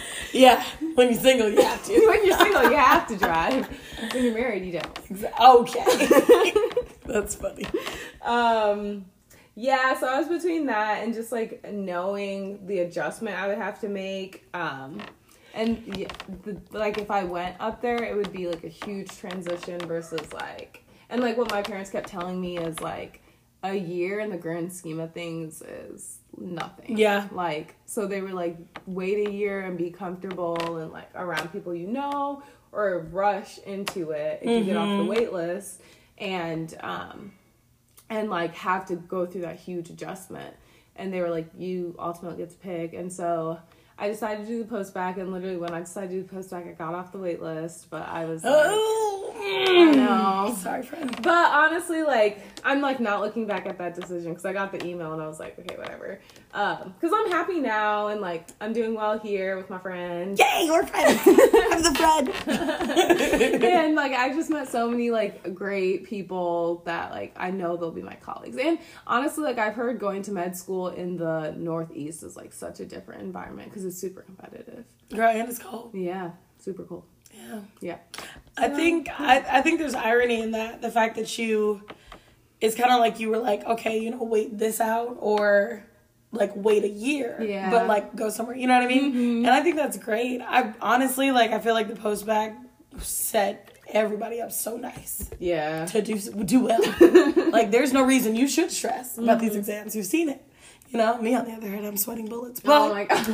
[0.30, 0.62] Yeah.
[0.94, 1.92] When you're single, you have to.
[2.06, 3.66] when you're single, you have to drive.
[4.12, 5.30] When you're married, you don't.
[5.40, 6.52] Okay.
[7.06, 7.64] That's funny.
[8.20, 9.06] um
[9.54, 13.80] yeah so i was between that and just like knowing the adjustment i would have
[13.80, 15.00] to make um
[15.58, 16.08] and yeah,
[16.44, 20.32] the, like if i went up there it would be like a huge transition versus
[20.32, 23.20] like and like what my parents kept telling me is like
[23.64, 27.26] a year in the grand scheme of things is nothing Yeah.
[27.32, 28.56] like so they were like
[28.86, 34.12] wait a year and be comfortable and like around people you know or rush into
[34.12, 35.80] it if you get off the wait list
[36.18, 37.32] and um
[38.10, 40.54] and like have to go through that huge adjustment.
[40.96, 42.94] And they were like, you ultimately get to pick.
[42.94, 43.58] And so
[43.98, 45.18] I decided to do the post-bac.
[45.18, 47.90] And literally, when I decided to do the post-bac, I got off the wait list.
[47.90, 50.56] But I was oh, like, I know.
[50.58, 51.14] Sorry, friend.
[51.22, 54.84] But honestly, like, I'm like not looking back at that decision because I got the
[54.84, 56.20] email and I was like, okay, whatever.
[56.52, 60.40] Um, because I'm happy now and like I'm doing well here with my friends.
[60.40, 61.20] Yay, we're friends.
[61.26, 63.62] I'm the friend.
[63.62, 67.90] and like I just met so many like great people that like I know they'll
[67.90, 68.56] be my colleagues.
[68.56, 72.80] And honestly, like I've heard going to med school in the Northeast is like such
[72.80, 74.84] a different environment because it's super competitive.
[75.10, 75.94] Girl, and it's cold.
[75.94, 77.06] Yeah, super cool.
[77.38, 77.60] Yeah.
[77.80, 77.98] Yeah,
[78.56, 80.82] I think I, I think there's irony in that.
[80.82, 81.82] The fact that you
[82.60, 85.84] it's kind of like you were like, okay, you know, wait this out or
[86.32, 87.70] like wait a year, Yeah.
[87.70, 88.56] but like go somewhere.
[88.56, 89.44] You know what I mean?
[89.46, 90.40] And I think that's great.
[90.42, 91.52] I honestly like.
[91.52, 92.56] I feel like the post-bac
[92.98, 96.80] set everybody up so nice yeah, to do do well.
[97.50, 99.94] like, there's no reason you should stress about these exams.
[99.96, 100.44] You've seen it.
[100.90, 102.60] You know, me on the other hand, I'm sweating bullets.
[102.60, 103.28] But oh my god.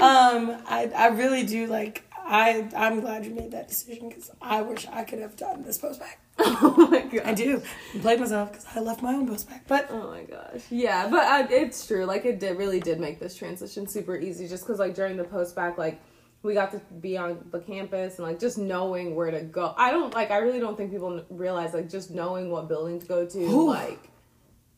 [0.00, 2.04] um, I I really do like.
[2.28, 5.78] I I'm glad you made that decision because I wish I could have done this
[5.78, 6.20] post-bac.
[6.38, 7.22] oh my god.
[7.24, 7.62] I do.
[7.94, 9.64] I played myself because I left my own post-bac.
[9.66, 10.62] But Oh my gosh.
[10.70, 12.04] Yeah, but uh, it's true.
[12.04, 15.24] Like it did really did make this transition super easy just cuz like during the
[15.24, 16.00] post-bac like
[16.42, 19.74] we got to be on the campus and like just knowing where to go.
[19.76, 23.06] I don't like I really don't think people realize like just knowing what building to
[23.06, 23.68] go to Ooh.
[23.70, 24.10] like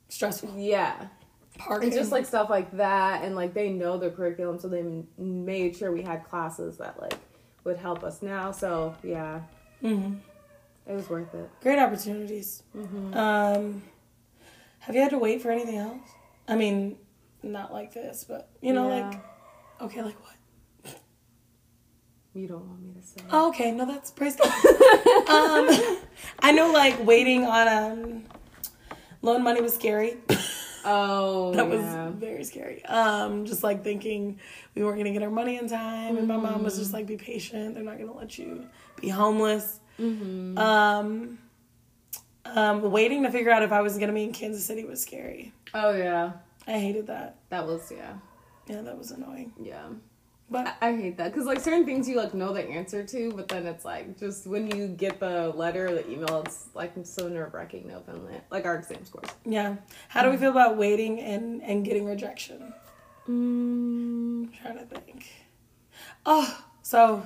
[0.08, 0.54] stressful.
[0.56, 1.08] yeah.
[1.58, 4.84] Park It's just like stuff like that, and like they know the curriculum, so they
[5.18, 7.18] made sure we had classes that like
[7.64, 8.52] would help us now.
[8.52, 9.40] So yeah,
[9.80, 10.14] hmm
[10.86, 11.48] it was worth it.
[11.62, 12.62] great opportunities.
[13.12, 13.82] Um,
[14.80, 16.00] have you had to wait for anything else?
[16.48, 16.96] I mean,
[17.42, 19.02] not like this, but you know, Yeah.
[19.10, 19.20] like
[19.82, 20.34] okay, like what?
[22.32, 23.20] You don't want me to say.
[23.32, 24.46] Oh, okay, no, that's praise God.
[25.28, 25.68] um,
[26.40, 28.24] I know, like waiting on um,
[29.22, 30.16] loan money was scary.
[30.84, 32.06] Oh, that yeah.
[32.06, 32.84] was very scary.
[32.84, 34.38] Um, just like thinking
[34.74, 36.82] we weren't gonna get our money in time, and my mom was Mm-hmm.
[36.82, 37.74] just like, "Be patient.
[37.74, 38.66] They're not gonna let you
[39.00, 40.56] be homeless." Mm-hmm.
[40.58, 41.38] Um,
[42.46, 45.52] um, waiting to figure out if I was gonna be in Kansas City was scary.
[45.74, 46.32] Oh yeah,
[46.66, 47.36] I hated that.
[47.50, 48.14] that was yeah,
[48.66, 49.52] Yeah, that was annoying.
[49.60, 49.88] yeah.
[50.50, 53.32] But I, I hate that because like certain things you like know the answer to,
[53.32, 56.92] but then it's like just when you get the letter or the email, it's like
[57.04, 57.86] so nerve wracking.
[57.86, 58.02] No
[58.50, 59.30] like our exam scores.
[59.44, 59.76] yeah,
[60.08, 62.74] how do we feel about waiting and and getting rejection?
[63.28, 65.26] Mm, I'm trying to think.
[66.26, 67.24] Oh, so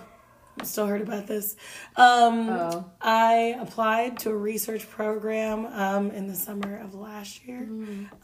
[0.58, 1.56] I'm still heard about this.
[1.96, 2.84] Um, Oh.
[3.00, 7.66] I applied to a research program um, in the summer of last year,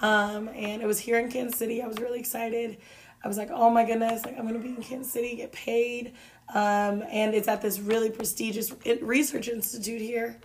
[0.01, 1.83] um, and it was here in Kansas City.
[1.83, 2.79] I was really excited.
[3.23, 4.25] I was like, "Oh my goodness!
[4.25, 6.13] Like I'm gonna be in Kansas City, get paid,"
[6.55, 10.39] um, and it's at this really prestigious research institute here.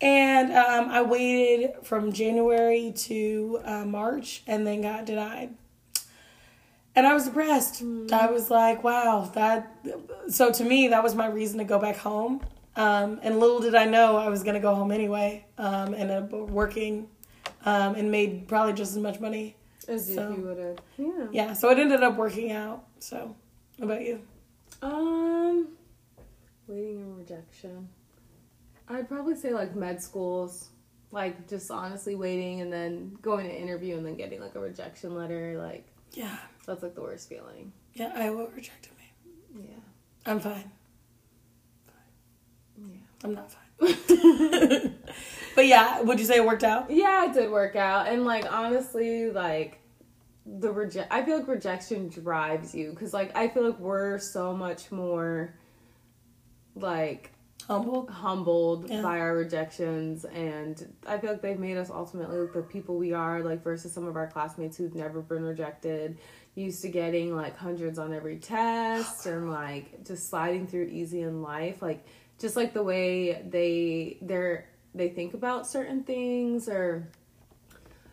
[0.00, 5.54] And um, I waited from January to uh, March, and then got denied
[6.94, 7.82] and I was depressed.
[8.12, 9.74] I was like, wow, that.
[10.28, 12.40] So to me, that was my reason to go back home.
[12.76, 16.16] Um, and little did I know I was gonna go home anyway, um, and ended
[16.16, 17.08] up working,
[17.64, 19.56] um, and made probably just as much money.
[19.88, 20.78] As So- if you would have.
[20.96, 21.26] Yeah.
[21.32, 22.84] Yeah, so it ended up working out.
[22.98, 23.34] So,
[23.80, 24.20] about you?
[24.82, 25.68] Um,
[26.66, 27.88] waiting and rejection.
[28.88, 30.70] I'd probably say like med schools,
[31.12, 35.14] like just honestly waiting and then going to interview and then getting like a rejection
[35.14, 35.56] letter.
[35.58, 37.72] Like Yeah, that's like the worst feeling.
[37.94, 39.66] yeah, I Iowa rejected me.
[39.70, 39.76] Yeah.
[40.26, 40.70] I'm fine.
[42.78, 42.96] Yeah.
[43.24, 43.60] I'm not fine.
[45.54, 46.90] but yeah, would you say it worked out?
[46.90, 49.78] Yeah, it did work out, and like honestly, like
[50.46, 51.12] the reject.
[51.12, 55.54] I feel like rejection drives you because like I feel like we're so much more
[56.74, 57.30] like
[57.66, 58.06] Humble.
[58.08, 59.02] humbled Yeah.
[59.02, 63.12] by our rejections and i feel like they've made us ultimately like the people we
[63.12, 66.18] are like versus some of our classmates who've never been rejected
[66.54, 71.42] used to getting like hundreds on every test and like just sliding through easy in
[71.42, 72.04] life like
[72.38, 77.08] just like the way they they're they think about certain things or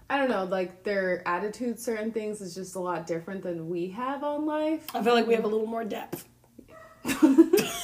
[0.10, 3.90] I don't know, like their attitude, certain things is just a lot different than we
[3.90, 4.86] have on life.
[4.96, 6.26] I feel like we have a little more depth.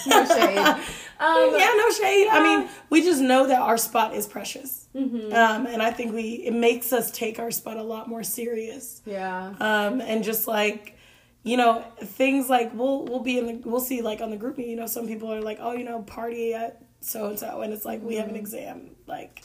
[0.06, 0.76] No shade.
[1.20, 2.28] Um, yeah, no shade.
[2.30, 5.32] I mean, we just know that our spot is precious, Mm-hmm.
[5.32, 9.02] um, and I think we it makes us take our spot a lot more serious.
[9.06, 9.54] Yeah.
[9.62, 10.98] Um, and just like,
[11.44, 14.58] you know, things like we'll we'll be in the we'll see like on the group
[14.58, 14.68] meet.
[14.68, 17.74] You know, some people are like, oh, you know, party at so and so, and
[17.74, 18.36] it's like we have Mm-hmm.
[18.36, 19.41] an exam like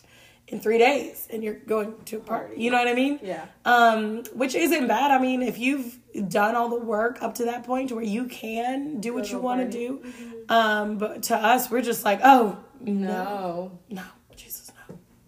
[0.46, 2.54] in three days, and you're going to a party.
[2.62, 3.18] You know what I mean?
[3.22, 3.44] Yeah.
[3.66, 5.10] um, which isn't bad.
[5.10, 5.98] I mean, if you've
[6.28, 9.60] done all the work up to that point where you can do what you want
[9.60, 10.02] to do,
[10.48, 13.78] um, but to us, we're just like, oh no, No.
[13.90, 14.02] no,
[14.36, 14.72] Jesus,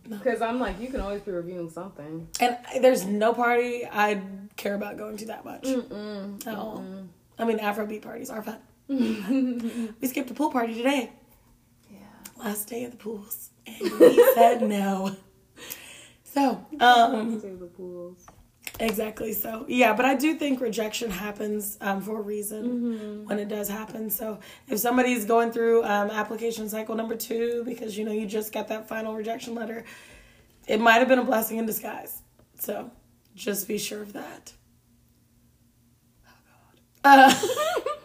[0.08, 0.16] no.
[0.16, 2.26] Because I'm like, you can always be reviewing something.
[2.40, 4.22] And there's no party I
[4.56, 6.46] care about going to that much Mm-mm.
[6.46, 6.82] at all.
[7.38, 8.58] I mean, Afrobeat parties are fun.
[10.00, 11.12] we skipped a pool party today.
[12.40, 15.16] Last day of the pools, and we said no.
[16.24, 18.24] So, um, the pools.
[18.78, 19.32] Exactly.
[19.32, 23.24] So yeah, but I do think rejection happens um, for a reason Mm-hmm.
[23.28, 24.10] when it does happen.
[24.10, 24.38] So
[24.68, 28.68] if somebody's going through um, application cycle number two because you know you just got
[28.68, 29.84] that final rejection letter,
[30.68, 32.22] it might have been a blessing in disguise.
[32.60, 32.90] So
[33.34, 34.52] just be sure of that.
[36.26, 36.32] Oh
[37.02, 37.30] God.
[37.32, 37.34] Uh,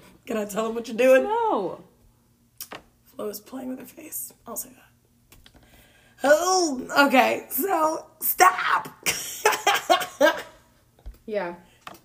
[0.26, 1.24] can I tell them what you're doing?
[1.24, 1.84] No.
[3.20, 4.34] Is playing with her face.
[4.46, 5.62] I'll say that.
[6.24, 7.46] Oh, okay.
[7.50, 8.90] So stop.
[11.28, 11.56] Yeah.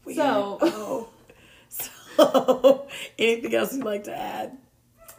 [0.05, 1.09] We- So- oh.
[1.69, 2.87] so
[3.19, 4.57] anything else you'd like to add?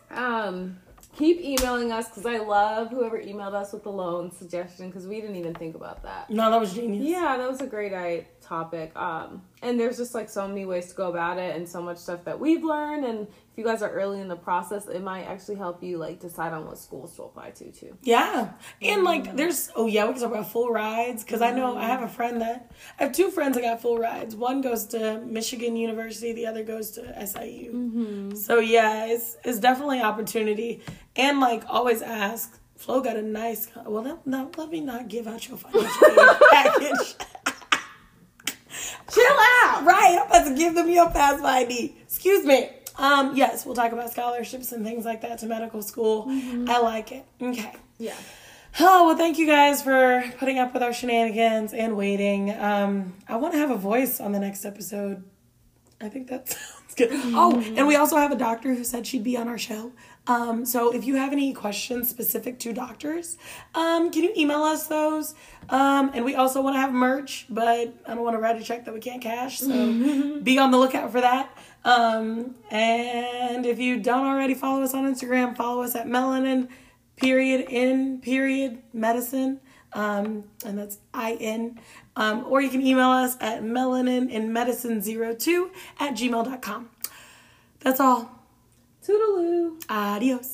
[0.09, 0.79] Um,
[1.15, 5.21] keep emailing us because I love whoever emailed us with the loan suggestion because we
[5.21, 6.29] didn't even think about that.
[6.31, 7.03] No, that was genius.
[7.05, 8.91] Yeah, that was a great I- topic.
[8.95, 11.97] Um, and there's just like so many ways to go about it and so much
[11.97, 13.05] stuff that we've learned.
[13.05, 16.19] And if you guys are early in the process, it might actually help you like
[16.19, 17.95] decide on what schools to apply to too.
[18.01, 18.53] Yeah.
[18.81, 21.85] And like there's oh yeah, we can talk about full rides because I know I
[21.85, 24.35] have a friend that I have two friends that got full rides.
[24.35, 27.71] One goes to Michigan University, the other goes to SIU.
[27.71, 28.35] Mm-hmm.
[28.35, 30.81] So yeah, it's it's definitely opportunity.
[31.15, 35.47] And like always ask, Flo got a nice well no, let me not give out
[35.47, 37.15] your financial aid package.
[39.13, 39.23] Chill
[39.63, 39.83] out.
[39.85, 41.95] Right, I'm about to give them your FAFSA ID.
[42.03, 42.69] Excuse me.
[42.97, 46.25] Um, yes, we'll talk about scholarships and things like that to medical school.
[46.29, 47.25] I like it.
[47.41, 47.73] Okay.
[47.97, 48.15] Yeah.
[48.79, 52.51] Oh, well, thank you guys for putting up with our shenanigans and waiting.
[52.57, 55.23] Um, I want to have a voice on the next episode.
[55.99, 57.09] I think that sounds good.
[57.11, 59.91] Oh, and we also have a doctor who said she'd be on our show.
[60.27, 63.37] Um, so if you have any questions specific to doctors,
[63.73, 65.33] um, can you email us those?
[65.69, 68.63] Um, and we also want to have merch, but I don't want to write a
[68.63, 69.59] check that we can't cash.
[69.59, 69.67] So
[70.43, 71.57] be on the lookout for that.
[71.83, 76.67] Um, and if you don't already follow us on Instagram, follow us at melanin
[77.15, 79.59] period in period medicine.
[79.93, 80.99] Um, and that's
[81.39, 81.79] in.
[82.15, 86.89] Um, or you can email us at melanin in medicine 02 at gmail.com.
[87.79, 88.40] That's all.
[89.05, 89.77] Toodaloo.
[89.87, 90.51] Adios.